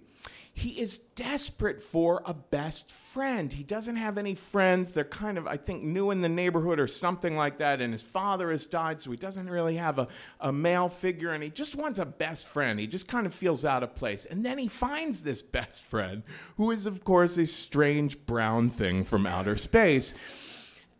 he 0.53 0.79
is 0.79 0.97
desperate 0.97 1.81
for 1.81 2.21
a 2.25 2.33
best 2.33 2.91
friend. 2.91 3.51
He 3.53 3.63
doesn't 3.63 3.95
have 3.95 4.17
any 4.17 4.35
friends. 4.35 4.91
They're 4.91 5.05
kind 5.05 5.37
of, 5.37 5.47
I 5.47 5.55
think, 5.55 5.83
new 5.83 6.11
in 6.11 6.21
the 6.21 6.29
neighborhood 6.29 6.79
or 6.79 6.87
something 6.87 7.37
like 7.37 7.59
that. 7.59 7.79
And 7.79 7.93
his 7.93 8.03
father 8.03 8.51
has 8.51 8.65
died, 8.65 9.01
so 9.01 9.11
he 9.11 9.17
doesn't 9.17 9.49
really 9.49 9.77
have 9.77 9.97
a, 9.97 10.07
a 10.41 10.51
male 10.51 10.89
figure. 10.89 11.31
And 11.31 11.41
he 11.41 11.49
just 11.49 11.75
wants 11.75 11.99
a 11.99 12.05
best 12.05 12.47
friend. 12.47 12.79
He 12.79 12.87
just 12.87 13.07
kind 13.07 13.25
of 13.25 13.33
feels 13.33 13.63
out 13.63 13.81
of 13.81 13.95
place. 13.95 14.25
And 14.25 14.45
then 14.45 14.57
he 14.57 14.67
finds 14.67 15.23
this 15.23 15.41
best 15.41 15.83
friend, 15.83 16.21
who 16.57 16.71
is, 16.71 16.85
of 16.85 17.03
course, 17.05 17.37
a 17.37 17.47
strange 17.47 18.25
brown 18.25 18.69
thing 18.69 19.05
from 19.05 19.25
outer 19.25 19.55
space. 19.55 20.13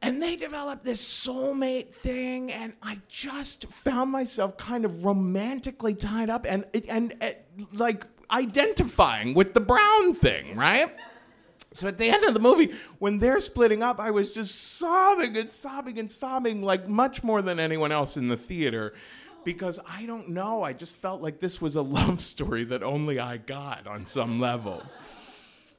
And 0.04 0.20
they 0.20 0.36
develop 0.36 0.84
this 0.84 1.00
soulmate 1.00 1.90
thing, 1.90 2.52
and 2.52 2.74
I 2.82 3.02
just 3.08 3.68
found 3.68 4.10
myself 4.10 4.58
kind 4.58 4.84
of 4.84 5.06
romantically 5.06 5.94
tied 5.94 6.28
up 6.28 6.48
and, 6.50 6.66
and, 6.90 7.14
and 7.22 7.36
like 7.72 8.06
identifying 8.32 9.34
with 9.34 9.54
the 9.54 9.60
brown 9.60 10.14
thing, 10.14 10.56
right? 10.56 10.96
So 11.74 11.88
at 11.88 11.98
the 11.98 12.10
end 12.10 12.26
of 12.26 12.34
the 12.34 12.40
movie, 12.40 12.74
when 13.00 13.20
they're 13.20 13.40
splitting 13.40 13.82
up, 13.82 14.00
I 14.00 14.12
was 14.12 14.30
just 14.30 14.78
sobbing 14.78 15.38
and 15.38 15.50
sobbing 15.50 16.00
and 16.00 16.12
sobbing, 16.12 16.62
like 16.62 16.88
much 16.88 17.24
more 17.24 17.42
than 17.42 17.60
anyone 17.60 17.92
else 17.92 18.18
in 18.18 18.28
the 18.28 18.36
theater, 18.36 18.94
because 19.46 19.80
I 19.88 20.06
don't 20.06 20.30
know. 20.30 20.64
I 20.64 20.74
just 20.74 20.96
felt 20.96 21.22
like 21.22 21.40
this 21.40 21.62
was 21.62 21.76
a 21.76 21.82
love 22.00 22.20
story 22.20 22.66
that 22.66 22.84
only 22.84 23.20
I 23.20 23.38
got 23.38 23.88
on 23.88 24.06
some 24.06 24.40
level. 24.40 24.84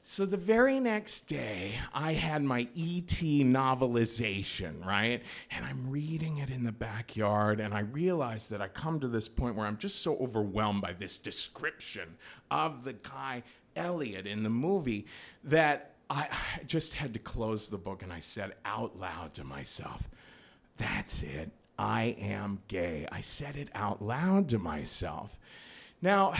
So 0.05 0.25
the 0.25 0.35
very 0.35 0.81
next 0.81 1.27
day, 1.27 1.75
I 1.93 2.11
had 2.11 2.43
my 2.43 2.67
ET 2.75 3.07
novelization, 3.07 4.85
right? 4.85 5.23
And 5.49 5.63
I'm 5.63 5.89
reading 5.89 6.39
it 6.39 6.49
in 6.49 6.65
the 6.65 6.73
backyard, 6.73 7.61
and 7.61 7.73
I 7.73 7.79
realize 7.79 8.49
that 8.49 8.61
I 8.61 8.67
come 8.67 8.99
to 8.99 9.07
this 9.07 9.29
point 9.29 9.55
where 9.55 9.65
I'm 9.65 9.77
just 9.77 10.01
so 10.01 10.17
overwhelmed 10.17 10.81
by 10.81 10.91
this 10.91 11.17
description 11.17 12.17
of 12.51 12.83
the 12.83 12.91
guy, 12.91 13.43
Elliot, 13.77 14.27
in 14.27 14.43
the 14.43 14.49
movie 14.49 15.05
that 15.45 15.93
I, 16.09 16.27
I 16.29 16.63
just 16.65 16.95
had 16.95 17.13
to 17.13 17.19
close 17.19 17.69
the 17.69 17.77
book 17.77 18.03
and 18.03 18.11
I 18.11 18.19
said 18.19 18.55
out 18.65 18.99
loud 18.99 19.33
to 19.35 19.45
myself, 19.45 20.09
That's 20.75 21.23
it. 21.23 21.49
I 21.79 22.17
am 22.19 22.59
gay. 22.67 23.07
I 23.09 23.21
said 23.21 23.55
it 23.55 23.69
out 23.73 24.01
loud 24.01 24.49
to 24.49 24.59
myself. 24.59 25.39
Now, 26.01 26.33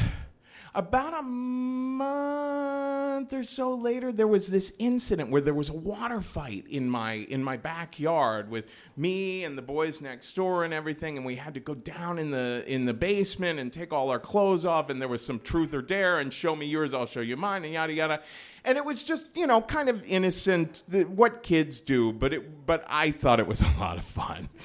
about 0.75 1.13
a 1.13 1.21
month 1.21 3.31
or 3.31 3.43
so 3.43 3.75
later, 3.75 4.11
there 4.11 4.27
was 4.27 4.47
this 4.47 4.73
incident 4.79 5.29
where 5.29 5.41
there 5.41 5.53
was 5.53 5.69
a 5.69 5.73
water 5.73 6.19
fight 6.19 6.65
in 6.67 6.89
my 6.89 7.13
in 7.13 7.43
my 7.43 7.57
backyard 7.57 8.49
with 8.49 8.65
me 8.97 9.43
and 9.43 9.55
the 9.55 9.61
boys 9.61 10.01
next 10.01 10.33
door 10.33 10.63
and 10.63 10.73
everything, 10.73 11.15
and 11.15 11.25
we 11.25 11.35
had 11.35 11.53
to 11.53 11.59
go 11.59 11.75
down 11.75 12.17
in 12.17 12.31
the 12.31 12.63
in 12.67 12.85
the 12.85 12.93
basement 12.93 13.59
and 13.59 13.71
take 13.71 13.93
all 13.93 14.09
our 14.09 14.19
clothes 14.19 14.65
off, 14.65 14.89
and 14.89 14.99
there 14.99 15.07
was 15.07 15.23
some 15.23 15.39
truth 15.39 15.75
or 15.75 15.81
dare 15.81 16.19
and 16.19 16.33
show 16.33 16.55
me 16.55 16.65
yours, 16.65 16.93
I'll 16.93 17.05
show 17.05 17.21
you 17.21 17.37
mine, 17.37 17.63
and 17.63 17.73
yada 17.73 17.93
yada. 17.93 18.21
And 18.65 18.77
it 18.77 18.85
was 18.85 19.03
just 19.03 19.27
you 19.35 19.45
know 19.45 19.61
kind 19.61 19.89
of 19.89 20.03
innocent, 20.05 20.83
what 20.89 21.43
kids 21.43 21.81
do, 21.81 22.11
but 22.11 22.33
it 22.33 22.65
but 22.65 22.83
I 22.87 23.11
thought 23.11 23.39
it 23.39 23.47
was 23.47 23.61
a 23.61 23.71
lot 23.79 23.99
of 23.99 24.05
fun. 24.05 24.49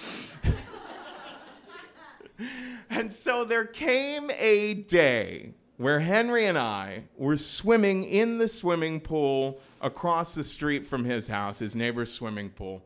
and 2.88 3.12
so 3.12 3.44
there 3.44 3.66
came 3.66 4.30
a 4.30 4.74
day 4.74 5.52
where 5.78 6.00
Henry 6.00 6.44
and 6.44 6.58
I 6.58 7.04
were 7.16 7.36
swimming 7.36 8.04
in 8.04 8.38
the 8.38 8.48
swimming 8.48 9.00
pool 9.00 9.60
across 9.80 10.34
the 10.34 10.44
street 10.44 10.86
from 10.86 11.04
his 11.04 11.28
house, 11.28 11.60
his 11.60 11.74
neighbor's 11.74 12.12
swimming 12.12 12.50
pool. 12.50 12.82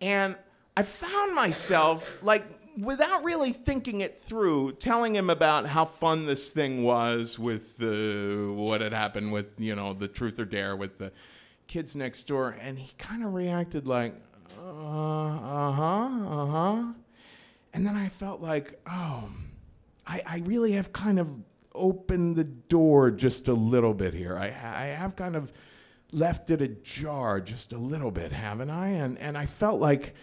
And 0.00 0.36
I 0.74 0.82
found 0.82 1.34
myself, 1.34 2.08
like, 2.22 2.46
without 2.78 3.24
really 3.24 3.52
thinking 3.52 4.00
it 4.00 4.18
through, 4.18 4.72
telling 4.72 5.14
him 5.14 5.28
about 5.28 5.66
how 5.66 5.84
fun 5.84 6.24
this 6.24 6.48
thing 6.48 6.82
was 6.82 7.38
with 7.38 7.76
the, 7.76 8.50
what 8.56 8.80
had 8.80 8.94
happened 8.94 9.32
with, 9.32 9.60
you 9.60 9.76
know, 9.76 9.92
the 9.92 10.08
truth 10.08 10.40
or 10.40 10.46
dare 10.46 10.74
with 10.74 10.96
the 10.96 11.12
kids 11.66 11.94
next 11.94 12.22
door. 12.22 12.56
And 12.58 12.78
he 12.78 12.90
kind 12.96 13.22
of 13.22 13.34
reacted 13.34 13.86
like, 13.86 14.14
uh 14.58 14.62
huh, 14.62 16.08
uh 16.26 16.46
huh. 16.46 16.84
And 17.74 17.86
then 17.86 17.96
I 17.96 18.08
felt 18.08 18.40
like, 18.40 18.80
oh, 18.88 19.28
I, 20.06 20.22
I 20.26 20.38
really 20.46 20.72
have 20.72 20.90
kind 20.94 21.20
of 21.20 21.28
opened 21.74 22.36
the 22.36 22.44
door 22.44 23.10
just 23.10 23.48
a 23.48 23.54
little 23.54 23.94
bit 23.94 24.14
here. 24.14 24.36
I, 24.36 24.46
I 24.46 24.86
have 24.86 25.16
kind 25.16 25.36
of 25.36 25.52
left 26.12 26.50
it 26.50 26.60
ajar 26.60 27.40
just 27.40 27.72
a 27.72 27.78
little 27.78 28.10
bit, 28.10 28.32
haven't 28.32 28.70
I? 28.70 28.88
And 28.88 29.18
and 29.18 29.38
I 29.38 29.46
felt 29.46 29.80
like 29.80 30.14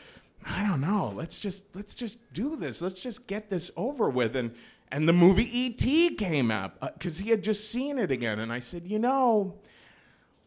I 0.46 0.66
don't 0.66 0.82
know. 0.82 1.14
Let's 1.16 1.40
just 1.40 1.76
let's 1.76 1.96
just 1.96 2.18
do 2.34 2.56
this. 2.56 2.82
Let's 2.82 3.02
just 3.02 3.28
get 3.28 3.50
this 3.50 3.72
over 3.76 4.10
with. 4.10 4.36
And 4.36 4.52
And 4.92 5.08
the 5.08 5.14
movie 5.14 5.50
E.T. 5.60 6.16
came 6.16 6.52
up 6.52 6.78
uh, 6.82 6.90
because 6.94 7.20
he 7.20 7.30
had 7.30 7.44
just 7.44 7.70
seen 7.72 8.00
it 8.00 8.12
again. 8.12 8.40
And 8.40 8.52
I 8.52 8.60
said, 8.60 8.86
You 8.86 9.00
know, 9.00 9.60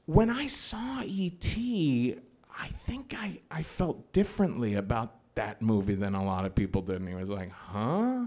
when 0.07 0.31
I 0.31 0.47
saw 0.47 1.03
E.T., 1.03 2.17
I 2.59 2.69
think 2.69 3.15
I, 3.17 3.41
I 3.51 3.63
felt 3.63 4.13
differently 4.13 4.75
about 4.75 5.17
that 5.35 5.63
movie 5.63 5.95
than 5.95 6.15
a 6.15 6.25
lot 6.25 6.45
of 6.45 6.55
people 6.55 6.83
did. 6.83 6.97
And 6.97 7.09
he 7.09 7.15
was 7.15 7.29
like, 7.31 7.51
Huh? 7.53 8.27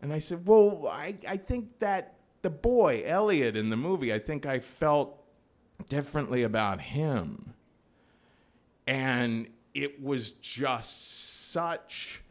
And 0.00 0.12
I 0.12 0.18
said, 0.18 0.46
Well, 0.46 0.88
I, 0.90 1.16
I 1.26 1.36
think 1.36 1.78
that 1.80 2.14
the 2.42 2.50
boy, 2.50 3.02
Elliot, 3.04 3.56
in 3.56 3.70
the 3.70 3.76
movie, 3.76 4.12
I 4.12 4.18
think 4.18 4.46
I 4.46 4.60
felt 4.60 5.20
differently 5.88 6.42
about 6.42 6.80
him. 6.80 7.54
And 8.86 9.48
it 9.74 10.02
was 10.02 10.30
just 10.30 11.52
such 11.52 12.22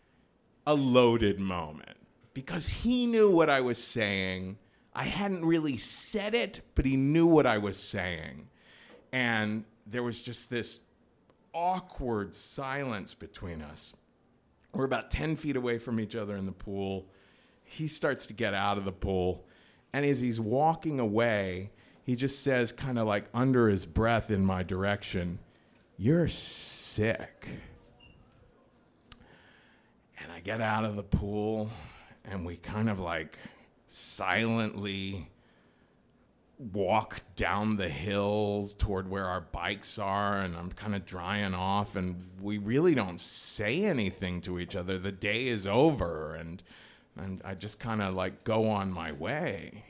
a 0.65 0.73
loaded 0.73 1.39
moment 1.39 1.97
because 2.33 2.69
he 2.69 3.05
knew 3.05 3.31
what 3.31 3.49
I 3.49 3.61
was 3.61 3.77
saying. 3.77 4.57
I 4.93 5.05
hadn't 5.05 5.45
really 5.45 5.77
said 5.77 6.33
it, 6.33 6.61
but 6.75 6.85
he 6.85 6.95
knew 6.95 7.27
what 7.27 7.45
I 7.45 7.57
was 7.57 7.77
saying. 7.77 8.47
And 9.11 9.63
there 9.85 10.03
was 10.03 10.21
just 10.21 10.49
this 10.49 10.79
awkward 11.53 12.35
silence 12.35 13.15
between 13.15 13.61
us. 13.61 13.93
We're 14.73 14.85
about 14.85 15.09
10 15.09 15.35
feet 15.37 15.55
away 15.55 15.79
from 15.79 15.99
each 15.99 16.15
other 16.15 16.35
in 16.35 16.45
the 16.45 16.51
pool. 16.51 17.07
He 17.69 17.87
starts 17.87 18.25
to 18.27 18.33
get 18.33 18.53
out 18.53 18.77
of 18.77 18.85
the 18.85 18.91
pool. 18.91 19.45
And 19.93 20.05
as 20.05 20.19
he's 20.19 20.39
walking 20.39 20.99
away, 20.99 21.71
he 22.03 22.15
just 22.15 22.41
says, 22.41 22.71
kind 22.71 22.97
of 22.97 23.05
like 23.05 23.25
under 23.33 23.67
his 23.67 23.85
breath 23.85 24.31
in 24.31 24.45
my 24.45 24.63
direction, 24.63 25.39
You're 25.97 26.27
sick. 26.27 27.47
And 30.19 30.31
I 30.31 30.39
get 30.39 30.61
out 30.61 30.85
of 30.85 30.95
the 30.95 31.03
pool, 31.03 31.69
and 32.23 32.45
we 32.45 32.55
kind 32.57 32.89
of 32.89 32.99
like 32.99 33.37
silently 33.87 35.27
walk 36.57 37.21
down 37.35 37.75
the 37.75 37.89
hill 37.89 38.71
toward 38.77 39.09
where 39.09 39.25
our 39.25 39.41
bikes 39.41 39.99
are 39.99 40.41
and 40.41 40.55
I'm 40.57 40.71
kind 40.71 40.95
of 40.95 41.05
drying 41.05 41.53
off 41.53 41.95
and 41.95 42.15
we 42.41 42.57
really 42.57 42.95
don't 42.95 43.19
say 43.19 43.83
anything 43.83 44.41
to 44.41 44.57
each 44.57 44.75
other. 44.75 44.97
The 44.97 45.11
day 45.11 45.47
is 45.47 45.67
over 45.67 46.33
and 46.33 46.63
and 47.19 47.41
I 47.43 47.55
just 47.55 47.79
kind 47.79 48.01
of 48.01 48.13
like 48.13 48.43
go 48.43 48.69
on 48.69 48.91
my 48.91 49.11
way. 49.11 49.83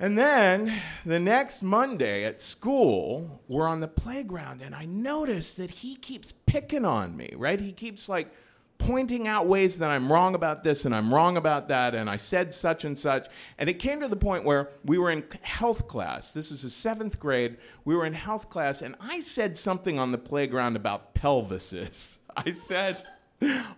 And 0.00 0.16
then 0.16 0.80
the 1.04 1.18
next 1.18 1.60
Monday 1.62 2.24
at 2.24 2.40
school, 2.40 3.40
we're 3.48 3.66
on 3.66 3.80
the 3.80 3.88
playground 3.88 4.62
and 4.62 4.74
I 4.74 4.84
notice 4.84 5.54
that 5.54 5.70
he 5.70 5.96
keeps 5.96 6.32
picking 6.46 6.84
on 6.84 7.16
me, 7.16 7.32
right? 7.36 7.58
He 7.58 7.72
keeps 7.72 8.08
like 8.08 8.32
pointing 8.78 9.26
out 9.26 9.46
ways 9.46 9.78
that 9.78 9.90
I'm 9.90 10.10
wrong 10.12 10.36
about 10.36 10.62
this 10.62 10.84
and 10.84 10.94
I'm 10.94 11.12
wrong 11.12 11.36
about 11.36 11.66
that 11.68 11.96
and 11.96 12.08
I 12.08 12.16
said 12.16 12.54
such 12.54 12.84
and 12.84 12.96
such. 12.96 13.26
And 13.58 13.68
it 13.68 13.74
came 13.80 14.00
to 14.00 14.08
the 14.08 14.16
point 14.16 14.44
where 14.44 14.70
we 14.84 14.98
were 14.98 15.10
in 15.10 15.24
health 15.42 15.88
class. 15.88 16.32
This 16.32 16.52
is 16.52 16.62
the 16.62 16.70
seventh 16.70 17.18
grade. 17.18 17.56
We 17.84 17.96
were 17.96 18.06
in 18.06 18.14
health 18.14 18.48
class 18.48 18.82
and 18.82 18.94
I 19.00 19.18
said 19.18 19.58
something 19.58 19.98
on 19.98 20.12
the 20.12 20.18
playground 20.18 20.76
about 20.76 21.14
pelvises. 21.14 22.18
I 22.36 22.52
said, 22.52 23.02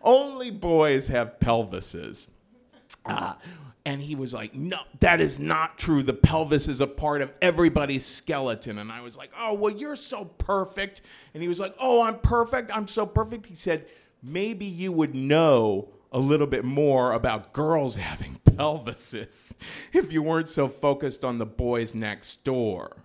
only 0.02 0.50
boys 0.50 1.08
have 1.08 1.38
pelvises. 1.40 2.26
Uh, 3.04 3.34
and 3.84 4.02
he 4.02 4.14
was 4.14 4.34
like, 4.34 4.54
No, 4.54 4.78
that 5.00 5.20
is 5.20 5.38
not 5.38 5.78
true. 5.78 6.02
The 6.02 6.12
pelvis 6.12 6.68
is 6.68 6.80
a 6.80 6.86
part 6.86 7.22
of 7.22 7.32
everybody's 7.40 8.04
skeleton. 8.04 8.78
And 8.78 8.92
I 8.92 9.00
was 9.00 9.16
like, 9.16 9.30
Oh, 9.38 9.54
well, 9.54 9.72
you're 9.72 9.96
so 9.96 10.24
perfect. 10.24 11.02
And 11.34 11.42
he 11.42 11.48
was 11.48 11.60
like, 11.60 11.74
Oh, 11.80 12.02
I'm 12.02 12.18
perfect. 12.18 12.70
I'm 12.74 12.86
so 12.86 13.06
perfect. 13.06 13.46
He 13.46 13.54
said, 13.54 13.86
Maybe 14.22 14.66
you 14.66 14.92
would 14.92 15.14
know 15.14 15.88
a 16.12 16.18
little 16.18 16.46
bit 16.46 16.64
more 16.64 17.12
about 17.12 17.52
girls 17.52 17.96
having 17.96 18.38
pelvises 18.44 19.54
if 19.92 20.12
you 20.12 20.22
weren't 20.22 20.48
so 20.48 20.68
focused 20.68 21.24
on 21.24 21.38
the 21.38 21.46
boys 21.46 21.94
next 21.94 22.44
door. 22.44 22.96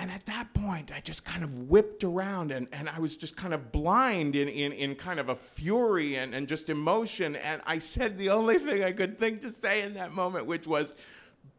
And 0.00 0.12
at 0.12 0.26
that 0.26 0.54
point, 0.54 0.92
I 0.94 1.00
just 1.00 1.24
kind 1.24 1.42
of 1.42 1.68
whipped 1.68 2.04
around 2.04 2.52
and, 2.52 2.68
and 2.70 2.88
I 2.88 3.00
was 3.00 3.16
just 3.16 3.36
kind 3.36 3.52
of 3.52 3.72
blind 3.72 4.36
in, 4.36 4.46
in, 4.48 4.70
in 4.70 4.94
kind 4.94 5.18
of 5.18 5.28
a 5.28 5.34
fury 5.34 6.14
and, 6.14 6.36
and 6.36 6.46
just 6.46 6.68
emotion. 6.68 7.34
And 7.34 7.60
I 7.66 7.78
said 7.78 8.16
the 8.16 8.30
only 8.30 8.58
thing 8.58 8.84
I 8.84 8.92
could 8.92 9.18
think 9.18 9.40
to 9.40 9.50
say 9.50 9.82
in 9.82 9.94
that 9.94 10.12
moment, 10.12 10.46
which 10.46 10.68
was, 10.68 10.94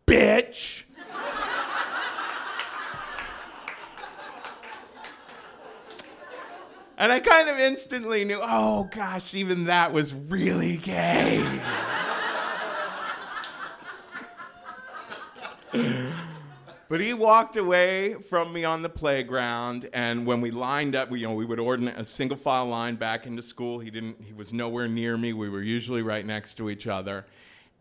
bitch. 0.08 0.84
and 6.98 7.12
I 7.12 7.20
kind 7.20 7.50
of 7.50 7.60
instantly 7.60 8.24
knew, 8.24 8.40
oh 8.42 8.90
gosh, 8.90 9.36
even 9.36 9.66
that 9.66 9.92
was 9.92 10.14
really 10.14 10.78
gay. 10.78 11.46
But 16.90 17.02
he 17.02 17.14
walked 17.14 17.56
away 17.56 18.16
from 18.16 18.52
me 18.52 18.66
on 18.66 18.82
the 18.82 18.90
playground, 18.90 19.88
and 19.94 20.26
when 20.26 20.42
we 20.42 20.50
lined 20.50 20.96
up, 20.96 21.12
we, 21.12 21.20
you 21.20 21.28
know, 21.28 21.36
we 21.36 21.46
would 21.46 21.60
order 21.60 21.88
a 21.96 22.04
single 22.04 22.36
file 22.36 22.66
line 22.66 22.96
back 22.96 23.28
into 23.28 23.44
school. 23.44 23.80
He 23.80 23.92
didn't. 23.92 24.24
He 24.24 24.34
was 24.34 24.54
nowhere 24.54 24.88
near 24.88 25.16
me. 25.16 25.32
We 25.32 25.50
were 25.50 25.62
usually 25.62 26.02
right 26.02 26.26
next 26.26 26.56
to 26.56 26.68
each 26.68 26.88
other, 26.88 27.28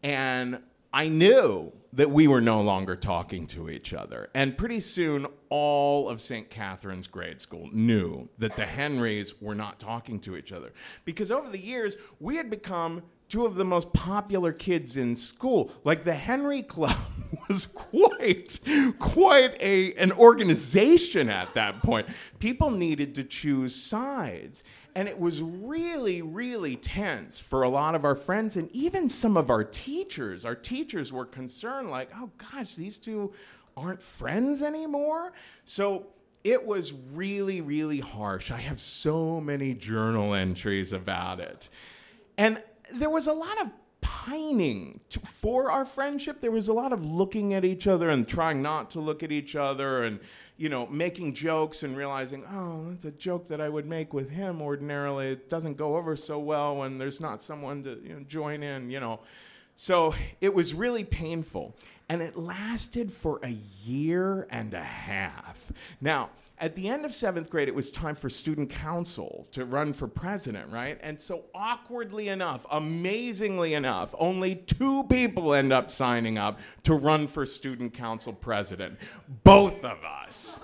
and 0.03 0.59
I 0.92 1.09
knew 1.09 1.73
that 1.94 2.11
we 2.11 2.29
were 2.29 2.42
no 2.42 2.61
longer 2.61 2.97
talking 2.97 3.47
to 3.49 3.71
each 3.71 3.94
other. 3.94 4.29
And 4.35 4.59
pretty 4.59 4.81
soon, 4.81 5.27
all 5.49 6.11
of 6.11 6.21
St. 6.21 6.51
Catherine's 6.51 7.07
grade 7.07 7.40
school 7.40 7.71
knew 7.73 8.29
that 8.38 8.57
the 8.57 8.66
Henrys 8.66 9.40
were 9.40 9.55
not 9.55 9.79
talking 9.79 10.21
to 10.21 10.37
each 10.37 10.53
other 10.53 10.73
because 11.07 11.31
over 11.31 11.49
the 11.49 11.59
years 11.59 11.97
we 12.21 12.37
had 12.37 12.51
become 12.51 13.03
two 13.29 13.47
of 13.47 13.55
the 13.55 13.64
most 13.64 13.92
popular 13.92 14.53
kids 14.53 14.97
in 14.97 15.16
school. 15.16 15.73
Like 15.85 16.05
the 16.05 16.14
Henry 16.14 16.62
Club 16.62 16.97
was 17.48 17.66
quite 17.66 18.61
quite 18.98 19.61
a 19.61 19.94
an 19.94 20.12
organization 20.12 21.28
at 21.28 21.54
that 21.54 21.82
point. 21.82 22.06
People 22.38 22.70
needed 22.70 23.14
to 23.16 23.24
choose 23.24 23.74
sides. 23.74 24.62
And 24.94 25.06
it 25.06 25.20
was 25.20 25.40
really, 25.40 26.22
really 26.22 26.74
tense 26.74 27.38
for 27.38 27.62
a 27.62 27.68
lot 27.68 27.94
of 27.94 28.04
our 28.04 28.16
friends 28.16 28.56
and 28.56 28.68
even 28.72 29.08
some 29.08 29.37
of 29.37 29.48
our 29.48 29.62
teachers. 29.62 30.44
Our 30.44 30.56
teachers 30.56 31.12
were 31.12 31.26
concerned, 31.26 31.88
like, 31.88 32.11
oh 32.16 32.30
gosh, 32.50 32.74
these 32.74 32.98
two 32.98 33.32
aren't 33.76 34.02
friends 34.02 34.61
anymore. 34.61 35.34
So 35.64 36.08
it 36.42 36.66
was 36.66 36.92
really, 37.12 37.61
really 37.61 38.00
harsh. 38.00 38.50
I 38.50 38.56
have 38.56 38.80
so 38.80 39.40
many 39.40 39.74
journal 39.74 40.34
entries 40.34 40.92
about 40.92 41.38
it. 41.38 41.68
And 42.37 42.61
there 42.92 43.11
was 43.11 43.26
a 43.26 43.32
lot 43.32 43.61
of 43.61 43.68
pining 44.28 45.00
to, 45.10 45.20
for 45.20 45.70
our 45.70 45.84
friendship. 45.84 46.40
There 46.40 46.50
was 46.50 46.68
a 46.68 46.72
lot 46.72 46.92
of 46.92 47.04
looking 47.04 47.54
at 47.54 47.64
each 47.64 47.86
other 47.86 48.10
and 48.10 48.28
trying 48.28 48.62
not 48.62 48.90
to 48.90 49.00
look 49.00 49.22
at 49.22 49.32
each 49.32 49.56
other 49.56 50.04
and, 50.04 50.20
you 50.56 50.68
know, 50.68 50.86
making 50.86 51.34
jokes 51.34 51.82
and 51.82 51.96
realizing, 51.96 52.44
oh, 52.44 52.86
that's 52.90 53.04
a 53.04 53.10
joke 53.12 53.48
that 53.48 53.60
I 53.60 53.68
would 53.68 53.86
make 53.86 54.12
with 54.12 54.30
him 54.30 54.60
ordinarily. 54.60 55.28
It 55.32 55.48
doesn't 55.48 55.76
go 55.76 55.96
over 55.96 56.16
so 56.16 56.38
well 56.38 56.76
when 56.76 56.98
there's 56.98 57.20
not 57.20 57.40
someone 57.40 57.82
to 57.84 58.00
you 58.02 58.14
know, 58.14 58.20
join 58.28 58.62
in, 58.62 58.90
you 58.90 59.00
know. 59.00 59.20
So 59.76 60.14
it 60.40 60.52
was 60.52 60.74
really 60.74 61.04
painful. 61.04 61.74
And 62.08 62.22
it 62.22 62.36
lasted 62.36 63.12
for 63.12 63.38
a 63.42 63.56
year 63.84 64.46
and 64.50 64.74
a 64.74 64.82
half. 64.82 65.72
Now, 66.00 66.30
at 66.61 66.75
the 66.75 66.88
end 66.88 67.05
of 67.05 67.14
seventh 67.14 67.51
grade, 67.51 67.68
it 67.68 67.75
was 67.75 67.90
time 67.90 68.14
for 68.14 68.29
student 68.29 68.71
council 68.71 69.47
to 69.53 69.64
run 69.64 69.92
for 69.92 70.09
president, 70.09 70.73
right? 70.73 70.99
And 71.03 71.21
so, 71.21 71.44
awkwardly 71.55 72.29
enough, 72.29 72.66
amazingly 72.71 73.75
enough, 73.75 74.14
only 74.18 74.57
two 74.57 75.05
people 75.05 75.55
end 75.55 75.73
up 75.73 75.90
signing 75.90 76.38
up 76.38 76.59
to 76.85 76.94
run 76.94 77.27
for 77.27 77.47
student 77.47 77.94
council 77.94 78.33
president. 78.33 78.99
Both 79.44 79.85
of 79.85 79.99
us. 80.05 80.61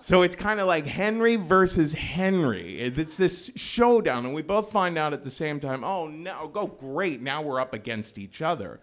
So 0.00 0.22
it's 0.22 0.36
kind 0.36 0.60
of 0.60 0.68
like 0.68 0.86
Henry 0.86 1.34
versus 1.34 1.92
Henry. 1.92 2.80
It's 2.80 3.16
this 3.16 3.50
showdown, 3.56 4.24
and 4.24 4.34
we 4.34 4.42
both 4.42 4.70
find 4.70 4.96
out 4.96 5.12
at 5.12 5.24
the 5.24 5.30
same 5.30 5.58
time, 5.58 5.82
oh, 5.82 6.06
no, 6.06 6.46
go 6.46 6.68
great. 6.68 7.20
Now 7.20 7.42
we're 7.42 7.60
up 7.60 7.74
against 7.74 8.16
each 8.16 8.40
other. 8.40 8.78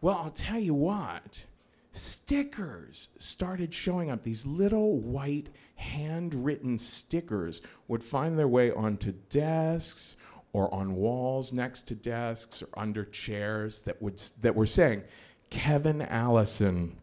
Well, 0.00 0.16
I'll 0.16 0.30
tell 0.30 0.60
you 0.60 0.74
what, 0.74 1.44
stickers 1.90 3.08
started 3.18 3.74
showing 3.74 4.10
up, 4.10 4.22
these 4.22 4.46
little 4.46 4.96
white 4.96 5.48
handwritten 5.80 6.76
stickers 6.76 7.62
would 7.88 8.04
find 8.04 8.38
their 8.38 8.48
way 8.48 8.70
onto 8.70 9.12
desks 9.30 10.16
or 10.52 10.72
on 10.74 10.94
walls 10.94 11.52
next 11.52 11.88
to 11.88 11.94
desks 11.94 12.62
or 12.62 12.68
under 12.76 13.04
chairs 13.04 13.80
that 13.82 14.00
would 14.02 14.18
that 14.42 14.54
were 14.54 14.66
saying 14.66 15.02
Kevin 15.48 16.02
Allison 16.02 16.98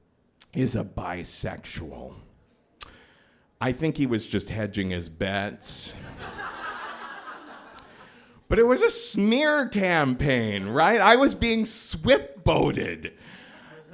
is 0.53 0.75
a 0.75 0.83
bisexual. 0.83 2.13
I 3.59 3.71
think 3.71 3.97
he 3.97 4.05
was 4.05 4.27
just 4.27 4.49
hedging 4.49 4.91
his 4.91 5.09
bets. 5.09 5.95
but 8.47 8.59
it 8.59 8.63
was 8.63 8.83
a 8.83 8.91
smear 8.91 9.67
campaign, 9.67 10.67
right? 10.67 11.01
I 11.01 11.15
was 11.15 11.33
being 11.33 11.65
swift 11.65 12.43
boated. 12.43 13.13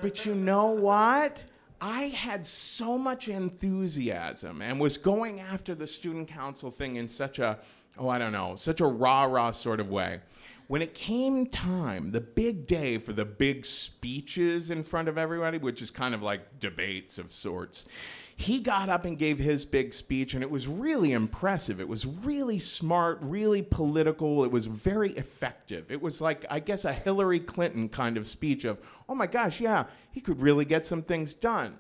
But 0.02 0.26
you 0.26 0.36
know 0.36 0.72
what? 0.72 1.46
I 1.86 2.04
had 2.04 2.46
so 2.46 2.98
much 2.98 3.28
enthusiasm 3.28 4.62
and 4.62 4.80
was 4.80 4.96
going 4.96 5.42
after 5.42 5.76
the 5.76 5.86
student 5.86 6.30
council 6.30 6.72
thing 6.72 6.96
in 6.96 7.10
such 7.10 7.40
a, 7.40 7.60
oh, 7.98 8.08
I 8.08 8.18
don't 8.20 8.32
know, 8.32 8.56
such 8.56 8.80
a 8.80 8.86
rah 8.86 9.24
rah 9.26 9.52
sort 9.52 9.82
of 9.82 9.90
way. 9.90 10.22
when 10.68 10.82
it 10.82 10.94
came 10.94 11.46
time, 11.48 12.12
the 12.12 12.22
big 12.22 12.68
day 12.68 12.98
for 12.98 13.12
the 13.12 13.26
big 13.26 13.66
speeches 13.66 14.72
in 14.72 14.82
front 14.82 15.10
of 15.10 15.18
everybody, 15.18 15.58
which 15.58 15.82
is 15.82 15.92
kind 15.92 16.16
of 16.16 16.22
like 16.24 16.58
debates 16.58 17.18
of 17.18 17.34
sorts, 17.34 17.86
he 18.36 18.60
got 18.60 18.90
up 18.90 19.06
and 19.06 19.18
gave 19.18 19.40
his 19.40 19.66
big 19.66 19.94
speech, 19.94 20.34
and 20.34 20.42
it 20.44 20.50
was 20.50 20.68
really 20.68 21.12
impressive. 21.12 21.80
It 21.80 21.88
was 21.88 22.06
really 22.06 22.60
smart, 22.60 23.20
really 23.22 23.62
political. 23.62 24.44
It 24.44 24.52
was 24.52 24.66
very 24.66 25.12
effective. 25.12 25.92
It 25.92 26.02
was 26.02 26.20
like, 26.20 26.46
I 26.50 26.60
guess, 26.60 26.86
a 26.86 26.94
Hillary 26.94 27.40
Clinton 27.40 27.90
kind 27.90 28.18
of 28.18 28.28
speech 28.28 28.66
of, 28.66 28.80
oh 29.08 29.16
my 29.16 29.28
gosh, 29.28 29.60
yeah, 29.60 29.86
he 30.12 30.22
could 30.22 30.42
really 30.42 30.66
get 30.66 30.86
some 30.86 31.04
things 31.04 31.34
done. 31.34 31.78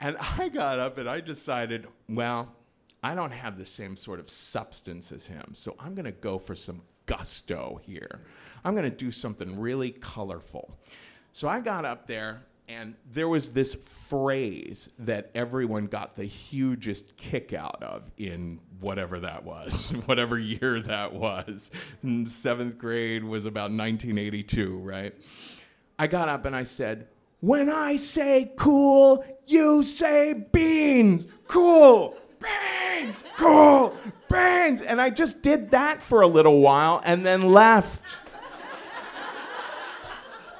And 0.00 0.16
I 0.38 0.48
got 0.48 0.78
up 0.78 0.98
and 0.98 1.08
I 1.08 1.20
decided, 1.20 1.86
well, 2.08 2.54
I 3.02 3.14
don't 3.14 3.32
have 3.32 3.58
the 3.58 3.64
same 3.64 3.96
sort 3.96 4.20
of 4.20 4.28
substance 4.30 5.12
as 5.12 5.26
him, 5.26 5.52
so 5.54 5.74
I'm 5.78 5.94
going 5.94 6.04
to 6.04 6.12
go 6.12 6.38
for 6.38 6.54
some 6.54 6.82
gusto 7.06 7.80
here. 7.82 8.20
I'm 8.64 8.74
going 8.74 8.88
to 8.88 8.96
do 8.96 9.10
something 9.10 9.58
really 9.58 9.90
colorful. 9.90 10.78
So 11.32 11.48
I 11.48 11.60
got 11.60 11.84
up 11.84 12.06
there, 12.06 12.44
and 12.72 12.94
there 13.10 13.28
was 13.28 13.50
this 13.52 13.74
phrase 13.74 14.88
that 15.00 15.30
everyone 15.34 15.86
got 15.86 16.16
the 16.16 16.24
hugest 16.24 17.16
kick 17.18 17.52
out 17.52 17.82
of 17.82 18.10
in 18.16 18.60
whatever 18.80 19.20
that 19.20 19.44
was, 19.44 19.92
whatever 20.06 20.38
year 20.38 20.80
that 20.80 21.12
was. 21.12 21.70
Seventh 22.24 22.78
grade 22.78 23.24
was 23.24 23.44
about 23.44 23.70
1982, 23.70 24.78
right? 24.78 25.14
I 25.98 26.06
got 26.06 26.30
up 26.30 26.46
and 26.46 26.56
I 26.56 26.62
said, 26.62 27.08
When 27.40 27.68
I 27.68 27.96
say 27.96 28.52
cool, 28.56 29.22
you 29.46 29.82
say 29.82 30.32
beans. 30.32 31.26
Cool, 31.48 32.16
beans, 32.40 33.22
cool, 33.36 33.94
beans. 34.30 34.80
And 34.80 34.98
I 34.98 35.10
just 35.10 35.42
did 35.42 35.72
that 35.72 36.02
for 36.02 36.22
a 36.22 36.26
little 36.26 36.60
while 36.60 37.02
and 37.04 37.26
then 37.26 37.50
left. 37.50 38.18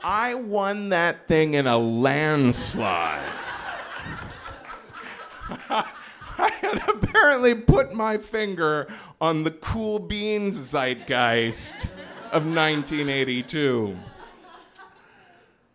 I 0.05 0.35
won 0.35 0.89
that 0.89 1.29
thing 1.29 1.55
in 1.55 1.67
a 1.67 1.79
landslide. 1.79 3.29
I 5.69 6.51
had 6.61 6.89
apparently 6.89 7.55
put 7.55 7.93
my 7.93 8.19
finger 8.19 8.93
on 9.21 9.45
the 9.45 9.51
cool 9.51 9.99
beans 9.99 10.57
zeitgeist 10.57 11.87
of 12.33 12.47
1982. 12.47 13.97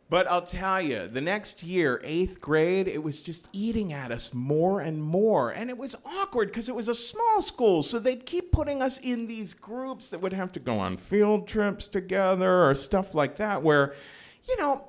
But 0.10 0.32
I'll 0.32 0.42
tell 0.42 0.82
you, 0.82 1.08
the 1.08 1.20
next 1.20 1.64
year, 1.64 2.00
eighth 2.02 2.40
grade, 2.40 2.88
it 2.88 3.04
was 3.04 3.22
just 3.22 3.50
eating 3.52 3.92
at 3.92 4.10
us 4.10 4.34
more 4.34 4.80
and 4.80 5.04
more. 5.04 5.50
And 5.50 5.70
it 5.70 5.78
was 5.78 5.98
awkward 6.06 6.48
because 6.48 6.70
it 6.70 6.76
was 6.76 6.88
a 6.88 6.96
small 6.96 7.42
school. 7.42 7.84
So 7.84 8.00
they'd 8.00 8.26
keep 8.26 8.54
putting 8.54 8.82
us 8.82 9.00
in 9.00 9.28
these 9.28 9.54
groups 9.54 10.10
that 10.10 10.22
would 10.22 10.32
have 10.32 10.54
to 10.54 10.62
go 10.62 10.80
on 10.80 10.96
field 10.96 11.46
trips 11.46 11.88
together 11.88 12.70
or 12.70 12.74
stuff 12.74 13.14
like 13.14 13.36
that, 13.38 13.64
where, 13.64 13.96
you 14.48 14.56
know, 14.58 14.88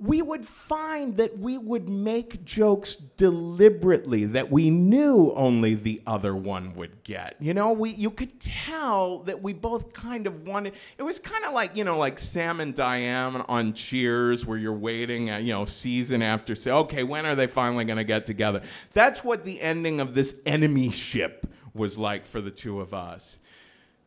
we 0.00 0.22
would 0.22 0.46
find 0.46 1.18
that 1.18 1.38
we 1.38 1.58
would 1.58 1.88
make 1.88 2.42
jokes 2.44 2.96
deliberately 2.96 4.24
that 4.24 4.50
we 4.50 4.70
knew 4.70 5.30
only 5.36 5.74
the 5.74 6.00
other 6.06 6.34
one 6.34 6.74
would 6.74 7.04
get. 7.04 7.36
You 7.38 7.52
know, 7.52 7.72
we 7.72 7.90
you 7.90 8.10
could 8.10 8.40
tell 8.40 9.18
that 9.24 9.42
we 9.42 9.52
both 9.52 9.92
kind 9.92 10.26
of 10.26 10.46
wanted. 10.46 10.72
It 10.96 11.02
was 11.02 11.18
kind 11.18 11.44
of 11.44 11.52
like 11.52 11.76
you 11.76 11.84
know, 11.84 11.98
like 11.98 12.18
Sam 12.18 12.60
and 12.60 12.74
Diane 12.74 13.44
on 13.46 13.74
Cheers, 13.74 14.46
where 14.46 14.56
you're 14.56 14.72
waiting, 14.72 15.28
you 15.28 15.52
know, 15.52 15.66
season 15.66 16.22
after 16.22 16.54
say, 16.54 16.70
okay, 16.70 17.02
when 17.02 17.26
are 17.26 17.34
they 17.34 17.46
finally 17.46 17.84
going 17.84 17.98
to 17.98 18.04
get 18.04 18.24
together? 18.24 18.62
That's 18.92 19.22
what 19.22 19.44
the 19.44 19.60
ending 19.60 20.00
of 20.00 20.14
this 20.14 20.34
enemy 20.46 20.92
ship 20.92 21.46
was 21.74 21.98
like 21.98 22.26
for 22.26 22.40
the 22.40 22.50
two 22.50 22.80
of 22.80 22.94
us. 22.94 23.38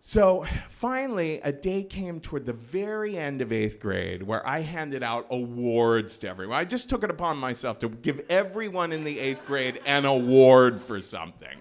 So 0.05 0.45
finally, 0.67 1.39
a 1.45 1.53
day 1.53 1.81
came 1.81 2.19
toward 2.19 2.45
the 2.45 2.51
very 2.51 3.17
end 3.17 3.41
of 3.41 3.53
eighth 3.53 3.79
grade 3.79 4.21
where 4.21 4.45
I 4.45 4.59
handed 4.59 5.01
out 5.01 5.27
awards 5.29 6.17
to 6.17 6.27
everyone. 6.27 6.57
I 6.57 6.65
just 6.65 6.89
took 6.89 7.05
it 7.05 7.09
upon 7.09 7.37
myself 7.37 7.79
to 7.79 7.87
give 7.87 8.21
everyone 8.29 8.91
in 8.91 9.05
the 9.05 9.17
eighth 9.17 9.47
grade 9.47 9.79
an 9.85 10.03
award 10.03 10.81
for 10.81 10.99
something. 10.99 11.57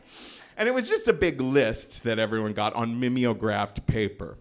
And 0.56 0.68
it 0.68 0.74
was 0.74 0.88
just 0.88 1.06
a 1.06 1.12
big 1.12 1.40
list 1.40 2.02
that 2.02 2.18
everyone 2.18 2.52
got 2.52 2.74
on 2.74 2.98
mimeographed 2.98 3.86
paper. 3.86 4.38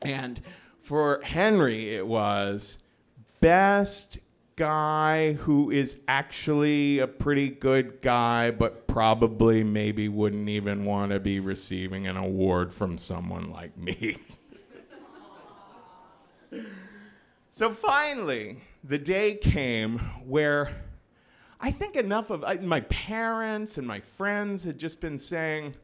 And 0.00 0.40
for 0.80 1.20
Henry, 1.24 1.92
it 1.92 2.06
was 2.06 2.78
best 3.40 4.20
guy 4.56 5.32
who 5.34 5.70
is 5.70 5.96
actually 6.06 6.98
a 6.98 7.06
pretty 7.06 7.48
good 7.48 8.00
guy, 8.00 8.50
but 8.50 8.86
probably 8.86 9.64
maybe 9.64 10.08
wouldn't 10.08 10.48
even 10.48 10.84
want 10.84 11.12
to 11.12 11.20
be 11.20 11.40
receiving 11.40 12.06
an 12.06 12.16
award 12.16 12.72
from 12.72 12.98
someone 12.98 13.50
like 13.50 13.76
me. 13.76 14.16
so 17.50 17.70
finally, 17.70 18.58
the 18.82 18.98
day 18.98 19.34
came 19.34 19.98
where 20.24 20.74
I 21.60 21.70
think 21.70 21.96
enough 21.96 22.30
of 22.30 22.44
uh, 22.44 22.56
my 22.62 22.80
parents 22.82 23.78
and 23.78 23.86
my 23.86 24.00
friends 24.00 24.64
had 24.64 24.78
just 24.78 25.00
been 25.00 25.18
saying, 25.18 25.74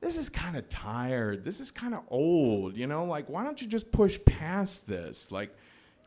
this 0.00 0.16
is 0.16 0.28
kind 0.28 0.56
of 0.56 0.68
tired. 0.68 1.44
This 1.44 1.60
is 1.60 1.70
kind 1.70 1.94
of 1.94 2.00
old, 2.08 2.76
you 2.76 2.86
know? 2.86 3.04
Like, 3.04 3.28
why 3.28 3.44
don't 3.44 3.60
you 3.60 3.66
just 3.66 3.90
push 3.92 4.18
past 4.24 4.86
this? 4.86 5.30
Like, 5.32 5.56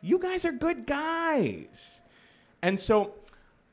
you 0.02 0.20
guys 0.20 0.46
are 0.46 0.52
good 0.52 0.86
guys. 0.86 2.02
And 2.62 2.80
so 2.80 3.14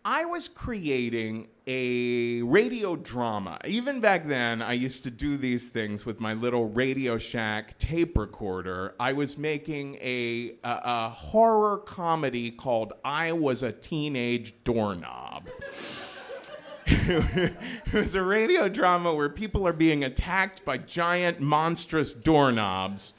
I 0.04 0.24
was 0.24 0.46
creating 0.46 1.48
a 1.66 2.40
radio 2.42 2.94
drama. 2.94 3.58
Even 3.64 3.98
back 3.98 4.24
then, 4.26 4.62
I 4.62 4.74
used 4.74 5.02
to 5.02 5.10
do 5.10 5.36
these 5.36 5.68
things 5.70 6.06
with 6.06 6.20
my 6.20 6.32
little 6.32 6.68
Radio 6.68 7.18
Shack 7.18 7.76
tape 7.78 8.16
recorder. 8.16 8.94
I 9.00 9.14
was 9.14 9.36
making 9.36 9.96
a, 9.96 10.52
a, 10.62 10.80
a 10.84 11.08
horror 11.10 11.78
comedy 11.78 12.52
called 12.52 12.92
I 13.04 13.32
Was 13.32 13.64
a 13.64 13.72
Teenage 13.72 14.54
Doorknob. 14.62 15.48
it 16.86 17.56
was 17.92 18.14
a 18.14 18.22
radio 18.22 18.68
drama 18.68 19.12
where 19.12 19.28
people 19.28 19.66
are 19.66 19.72
being 19.72 20.04
attacked 20.04 20.64
by 20.64 20.78
giant, 20.78 21.40
monstrous 21.40 22.12
doorknobs 22.12 23.12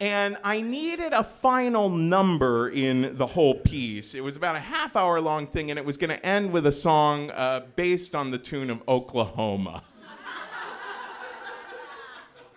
and 0.00 0.38
I 0.42 0.62
needed 0.62 1.12
a 1.12 1.22
final 1.22 1.90
number 1.90 2.70
in 2.70 3.18
the 3.18 3.26
whole 3.26 3.54
piece. 3.54 4.14
It 4.14 4.24
was 4.24 4.34
about 4.34 4.56
a 4.56 4.60
half 4.60 4.96
hour 4.96 5.20
long 5.20 5.46
thing, 5.46 5.68
and 5.68 5.78
it 5.78 5.84
was 5.84 5.98
going 5.98 6.08
to 6.08 6.26
end 6.26 6.52
with 6.52 6.66
a 6.66 6.72
song 6.72 7.30
uh, 7.30 7.66
based 7.76 8.14
on 8.14 8.30
the 8.30 8.38
tune 8.38 8.70
of 8.70 8.82
Oklahoma. 8.88 9.82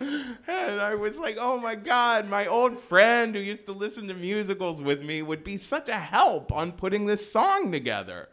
and 0.00 0.80
I 0.80 0.94
was 0.94 1.18
like, 1.18 1.36
oh 1.38 1.60
my 1.60 1.74
God, 1.74 2.30
my 2.30 2.46
old 2.46 2.78
friend 2.78 3.34
who 3.34 3.40
used 3.42 3.66
to 3.66 3.72
listen 3.72 4.08
to 4.08 4.14
musicals 4.14 4.80
with 4.80 5.02
me 5.02 5.20
would 5.20 5.44
be 5.44 5.58
such 5.58 5.90
a 5.90 5.98
help 5.98 6.50
on 6.50 6.72
putting 6.72 7.04
this 7.04 7.30
song 7.30 7.70
together. 7.70 8.30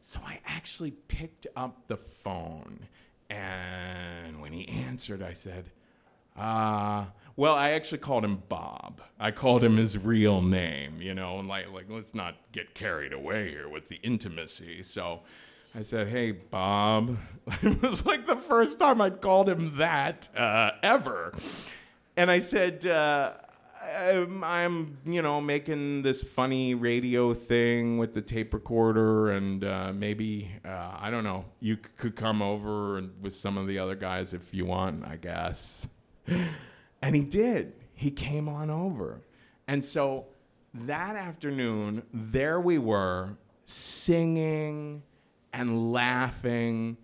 So 0.00 0.18
I 0.26 0.40
actually 0.46 0.92
picked 0.92 1.46
up 1.56 1.88
the 1.88 1.98
phone, 1.98 2.86
and 3.28 4.40
when 4.40 4.52
he 4.54 4.66
answered, 4.66 5.22
I 5.22 5.34
said, 5.34 5.66
ah. 6.38 7.02
Uh, 7.02 7.06
well, 7.36 7.54
I 7.54 7.70
actually 7.70 7.98
called 7.98 8.24
him 8.24 8.42
Bob. 8.48 9.02
I 9.20 9.30
called 9.30 9.62
him 9.62 9.76
his 9.76 9.98
real 9.98 10.40
name, 10.40 11.00
you 11.02 11.14
know, 11.14 11.38
and 11.38 11.46
like, 11.46 11.70
like 11.70 11.86
let's 11.88 12.14
not 12.14 12.36
get 12.52 12.74
carried 12.74 13.12
away 13.12 13.50
here 13.50 13.68
with 13.68 13.88
the 13.88 13.96
intimacy. 14.02 14.82
So 14.82 15.20
I 15.74 15.82
said, 15.82 16.08
"Hey, 16.08 16.32
Bob." 16.32 17.18
it 17.62 17.82
was 17.82 18.06
like 18.06 18.26
the 18.26 18.36
first 18.36 18.78
time 18.78 19.00
I'd 19.00 19.20
called 19.20 19.48
him 19.48 19.76
that 19.76 20.28
uh, 20.36 20.72
ever, 20.82 21.32
and 22.16 22.30
I 22.30 22.38
said. 22.38 22.86
Uh, 22.86 23.32
I'm, 23.86 24.42
I'm, 24.42 24.98
you 25.04 25.22
know, 25.22 25.40
making 25.40 26.02
this 26.02 26.20
funny 26.20 26.74
radio 26.74 27.32
thing 27.32 27.98
with 27.98 28.14
the 28.14 28.22
tape 28.22 28.52
recorder, 28.52 29.30
and 29.30 29.62
uh, 29.62 29.92
maybe 29.92 30.50
uh, 30.64 30.96
I 30.98 31.10
don't 31.10 31.22
know. 31.22 31.44
You 31.60 31.76
could 31.76 32.16
come 32.16 32.42
over 32.42 32.98
and 32.98 33.12
with 33.22 33.32
some 33.32 33.56
of 33.56 33.68
the 33.68 33.78
other 33.78 33.94
guys 33.94 34.34
if 34.34 34.52
you 34.52 34.64
want, 34.64 35.04
I 35.04 35.16
guess. 35.16 35.86
And 37.02 37.14
he 37.14 37.24
did. 37.24 37.74
He 37.94 38.10
came 38.10 38.48
on 38.48 38.70
over. 38.70 39.22
And 39.68 39.84
so 39.84 40.26
that 40.74 41.16
afternoon, 41.16 42.02
there 42.12 42.60
we 42.60 42.78
were 42.78 43.36
singing 43.64 45.02
and 45.52 45.92
laughing 45.92 46.96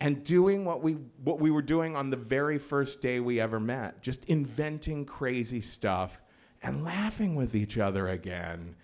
and 0.00 0.22
doing 0.24 0.64
what 0.64 0.82
we 0.82 0.92
what 1.24 1.40
we 1.40 1.50
were 1.50 1.62
doing 1.62 1.96
on 1.96 2.10
the 2.10 2.16
very 2.16 2.58
first 2.58 3.00
day 3.02 3.20
we 3.20 3.40
ever 3.40 3.60
met, 3.60 4.00
just 4.02 4.24
inventing 4.26 5.04
crazy 5.04 5.60
stuff 5.60 6.20
and 6.62 6.84
laughing 6.84 7.34
with 7.34 7.54
each 7.54 7.78
other 7.78 8.08
again. 8.08 8.76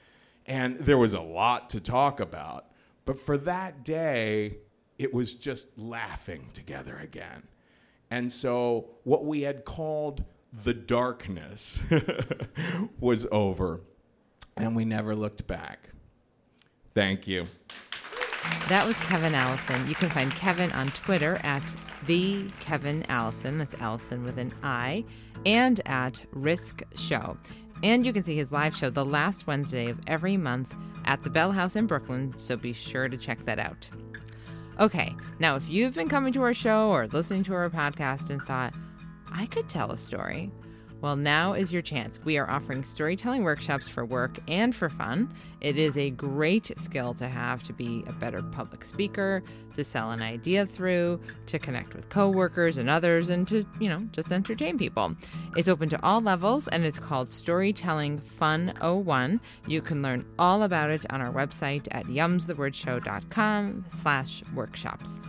And 0.47 0.79
there 0.79 0.99
was 0.99 1.15
a 1.15 1.21
lot 1.21 1.71
to 1.71 1.81
talk 1.81 2.21
about, 2.21 2.67
but 3.05 3.19
for 3.19 3.39
that 3.39 3.85
day, 3.85 4.59
it 4.99 5.15
was 5.15 5.35
just 5.35 5.67
laughing 5.79 6.49
together 6.53 6.97
again. 6.97 7.45
And 8.11 8.31
so 8.31 8.91
what 9.05 9.25
we 9.25 9.43
had 9.43 9.65
called 9.65 10.25
the 10.63 10.75
darkness 10.75 11.83
was 13.01 13.27
over, 13.33 13.81
and 14.57 14.77
we 14.77 14.85
never 14.85 15.17
looked 15.17 15.47
back. 15.47 15.91
Thank 16.95 17.27
you. 17.27 17.47
That 18.69 18.87
was 18.87 18.97
Kevin 18.97 19.35
Allison. 19.35 19.87
You 19.87 19.95
can 19.95 20.11
find 20.11 20.35
Kevin 20.35 20.71
on 20.73 20.89
Twitter 20.89 21.41
at 21.43 21.63
the 22.07 22.49
Kevin 22.61 23.05
Allison. 23.09 23.59
That's 23.59 23.75
Allison 23.75 24.25
with 24.25 24.39
an 24.39 24.53
I, 24.63 25.05
and 25.45 25.81
at 25.87 26.25
Risk 26.33 26.83
Show. 26.97 27.37
And 27.83 28.07
you 28.07 28.13
can 28.13 28.25
see 28.25 28.37
his 28.37 28.53
live 28.53 28.75
show 28.75 28.91
the 28.91 29.05
last 29.05 29.47
Wednesday 29.47 29.91
of 29.91 29.99
every 30.07 30.37
month 30.37 30.75
at 31.05 31.23
the 31.23 31.31
Bell 31.31 31.53
House 31.53 31.77
in 31.77 31.87
Brooklyn, 31.87 32.35
so 32.39 32.57
be 32.57 32.73
sure 32.73 33.09
to 33.09 33.17
check 33.17 33.45
that 33.45 33.59
out. 33.59 33.91
Okay, 34.81 35.15
now 35.39 35.57
if 35.57 35.69
you've 35.69 35.95
been 35.95 36.09
coming 36.09 36.33
to 36.33 36.43
our 36.43 36.55
show 36.55 36.91
or 36.91 37.07
listening 37.09 37.43
to 37.45 37.55
our 37.55 37.71
podcast 37.71 38.31
and 38.31 38.43
thought, 38.43 38.75
I 39.37 39.47
could 39.47 39.69
tell 39.69 39.91
a 39.91 39.97
story, 39.97 40.53
well, 41.01 41.17
now 41.17 41.53
is 41.53 41.71
your 41.71 41.83
chance. 41.83 42.19
We 42.25 42.39
are 42.39 42.49
offering 42.49 42.83
storytelling 42.83 43.43
workshops 43.45 43.87
for 43.87 44.07
work 44.07 44.39
and 44.49 44.75
for 44.75 44.89
fun. 44.89 45.35
It 45.61 45.77
is 45.77 45.99
a 45.99 46.09
great 46.09 46.71
skill 46.79 47.13
to 47.15 47.29
have 47.29 47.63
to 47.65 47.75
be 47.75 48.05
a 48.07 48.13
better 48.13 48.43
public 48.43 48.85
speaker, 48.85 49.43
to 49.75 49.85
sell 49.85 50.13
an 50.13 50.23
idea 50.23 50.65
through, 50.65 51.21
to 51.45 51.59
connect 51.59 51.95
with 51.95 52.09
coworkers 52.09 52.79
and 52.79 52.89
others, 52.89 53.29
and 53.29 53.47
to, 53.49 53.67
you 53.79 53.91
know, 53.91 54.09
just 54.13 54.33
entertain 54.33 54.79
people. 54.79 55.15
It's 55.57 55.69
open 55.69 55.91
to 55.91 56.03
all 56.03 56.23
levels 56.23 56.69
and 56.69 56.87
it's 56.87 56.99
called 56.99 57.29
Storytelling 57.29 58.21
Fun 58.21 58.73
01. 58.81 59.43
You 59.67 59.83
can 59.83 60.01
learn 60.01 60.25
all 60.39 60.63
about 60.63 60.89
it 60.89 61.05
on 61.11 61.21
our 61.21 61.33
website 61.33 61.87
at 61.91 62.07
yumsthewordshow.com 62.07 63.85
slash 63.89 64.43
workshops. 64.55 65.21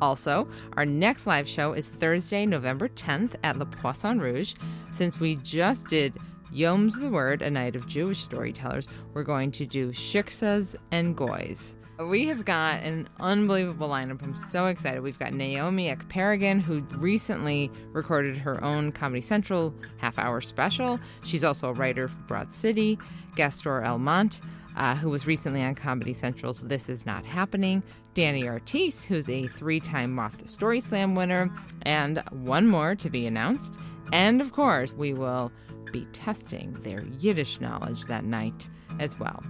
Also, 0.00 0.48
our 0.76 0.86
next 0.86 1.26
live 1.26 1.48
show 1.48 1.72
is 1.72 1.90
Thursday, 1.90 2.46
November 2.46 2.88
10th 2.88 3.34
at 3.42 3.58
Le 3.58 3.66
Poisson 3.66 4.18
Rouge. 4.18 4.54
Since 4.90 5.20
we 5.20 5.36
just 5.36 5.88
did 5.88 6.14
Yom's 6.52 6.98
the 6.98 7.10
Word, 7.10 7.42
a 7.42 7.50
night 7.50 7.76
of 7.76 7.86
Jewish 7.86 8.20
storytellers, 8.20 8.88
we're 9.14 9.22
going 9.22 9.50
to 9.52 9.66
do 9.66 9.90
Shiksas 9.90 10.74
and 10.90 11.16
Goys. 11.16 11.76
We 12.00 12.26
have 12.28 12.46
got 12.46 12.82
an 12.82 13.10
unbelievable 13.20 13.90
lineup. 13.90 14.22
I'm 14.22 14.34
so 14.34 14.68
excited. 14.68 15.02
We've 15.02 15.18
got 15.18 15.34
Naomi 15.34 15.94
Ekperigin, 15.94 16.62
who 16.62 16.80
recently 16.96 17.70
recorded 17.92 18.38
her 18.38 18.62
own 18.64 18.90
Comedy 18.90 19.20
Central 19.20 19.74
half 19.98 20.18
hour 20.18 20.40
special. 20.40 20.98
She's 21.22 21.44
also 21.44 21.68
a 21.68 21.72
writer 21.74 22.08
for 22.08 22.16
Broad 22.20 22.54
City, 22.54 22.98
Gastor 23.36 23.84
Almonte, 23.84 24.40
uh, 24.80 24.96
who 24.96 25.08
was 25.10 25.26
recently 25.26 25.62
on 25.62 25.74
Comedy 25.74 26.14
Central's 26.14 26.62
This 26.62 26.88
Is 26.88 27.04
Not 27.04 27.26
Happening, 27.26 27.82
Danny 28.14 28.48
Artis, 28.48 29.04
who's 29.04 29.28
a 29.28 29.46
three 29.46 29.78
time 29.78 30.14
Moth 30.14 30.48
Story 30.48 30.80
Slam 30.80 31.14
winner, 31.14 31.50
and 31.82 32.22
one 32.30 32.66
more 32.66 32.94
to 32.94 33.10
be 33.10 33.26
announced. 33.26 33.76
And 34.10 34.40
of 34.40 34.52
course, 34.52 34.94
we 34.94 35.12
will 35.12 35.52
be 35.92 36.06
testing 36.14 36.72
their 36.82 37.04
Yiddish 37.18 37.60
knowledge 37.60 38.04
that 38.04 38.24
night 38.24 38.70
as 38.98 39.20
well. 39.20 39.44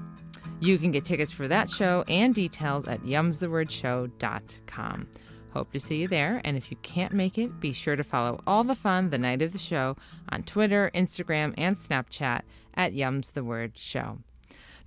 You 0.58 0.78
can 0.78 0.90
get 0.90 1.04
tickets 1.04 1.30
for 1.30 1.46
that 1.46 1.70
show 1.70 2.04
and 2.08 2.34
details 2.34 2.88
at 2.88 3.02
yumsthewordshow.com. 3.02 5.08
Hope 5.52 5.72
to 5.72 5.78
see 5.78 6.00
you 6.00 6.08
there, 6.08 6.40
and 6.44 6.56
if 6.56 6.72
you 6.72 6.76
can't 6.78 7.12
make 7.12 7.38
it, 7.38 7.60
be 7.60 7.72
sure 7.72 7.94
to 7.94 8.02
follow 8.02 8.40
all 8.48 8.64
the 8.64 8.74
fun 8.74 9.10
the 9.10 9.18
night 9.18 9.42
of 9.42 9.52
the 9.52 9.58
show 9.58 9.94
on 10.28 10.42
Twitter, 10.42 10.90
Instagram, 10.92 11.54
and 11.56 11.76
Snapchat 11.76 12.40
at 12.74 12.94
Yums 12.94 13.32
the 13.32 13.44
Word 13.44 13.78
Show. 13.78 14.18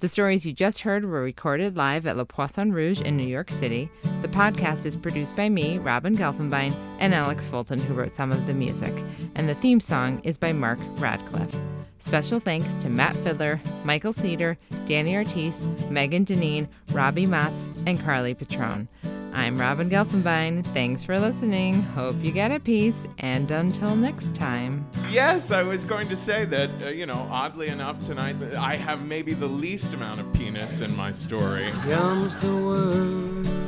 The 0.04 0.10
stories 0.10 0.46
you 0.46 0.52
just 0.52 0.80
heard 0.80 1.06
were 1.06 1.22
recorded 1.22 1.78
live 1.78 2.06
at 2.06 2.18
Le 2.18 2.26
Poisson 2.26 2.74
Rouge 2.74 3.00
in 3.00 3.16
New 3.16 3.24
York 3.24 3.50
City. 3.50 3.90
The 4.22 4.28
podcast 4.28 4.86
is 4.86 4.98
produced 4.98 5.38
by 5.38 5.48
me, 5.48 5.78
Robin 5.78 6.14
Gelfenbein, 6.14 6.76
and 7.00 7.14
Alex 7.14 7.48
Fulton, 7.48 7.80
who 7.80 7.94
wrote 7.94 8.14
some 8.14 8.34
of 8.34 8.46
the 8.46 8.54
music. 8.54 8.92
And 9.36 9.48
the 9.48 9.56
theme 9.56 9.80
song 9.80 10.20
is 10.26 10.38
by 10.38 10.52
Mark 10.52 10.80
Radcliffe. 10.98 11.56
Special 12.00 12.42
thanks 12.42 12.74
to 12.82 12.90
Matt 12.90 13.16
Fiddler, 13.16 13.62
Michael 13.86 14.12
Cedar, 14.12 14.58
Danny 14.88 15.16
Artis, 15.16 15.66
Megan 15.90 16.26
Deneen, 16.26 16.68
Robbie 16.92 17.26
Matz, 17.26 17.70
and 17.88 17.98
Carly 17.98 18.34
Patrone. 18.34 18.90
I'm 19.34 19.58
Robin 19.58 19.90
Gelfenbein. 19.90 20.64
Thanks 20.68 21.04
for 21.04 21.20
listening. 21.20 21.82
Hope 21.82 22.16
you 22.22 22.32
get 22.32 22.52
a 22.52 22.60
piece. 22.60 23.08
And 23.18 23.50
until 23.50 23.96
next 23.96 24.36
time. 24.36 24.88
Yes, 25.10 25.50
I 25.50 25.64
was 25.64 25.84
going 25.84 26.08
to 26.10 26.16
say 26.16 26.46
that, 26.46 26.70
uh, 26.82 26.90
you 26.90 27.08
know, 27.08 27.28
oddly 27.32 27.68
enough, 27.68 28.04
tonight 28.06 28.36
I 28.58 28.76
have 28.76 29.06
maybe 29.06 29.34
the 29.34 29.48
least 29.48 29.92
amount 29.94 30.20
of 30.20 30.32
penis 30.34 30.82
in 30.82 30.96
my 30.96 31.10
story. 31.12 31.72
Yum's 31.88 32.38
the 32.38 32.56
word. 32.56 33.63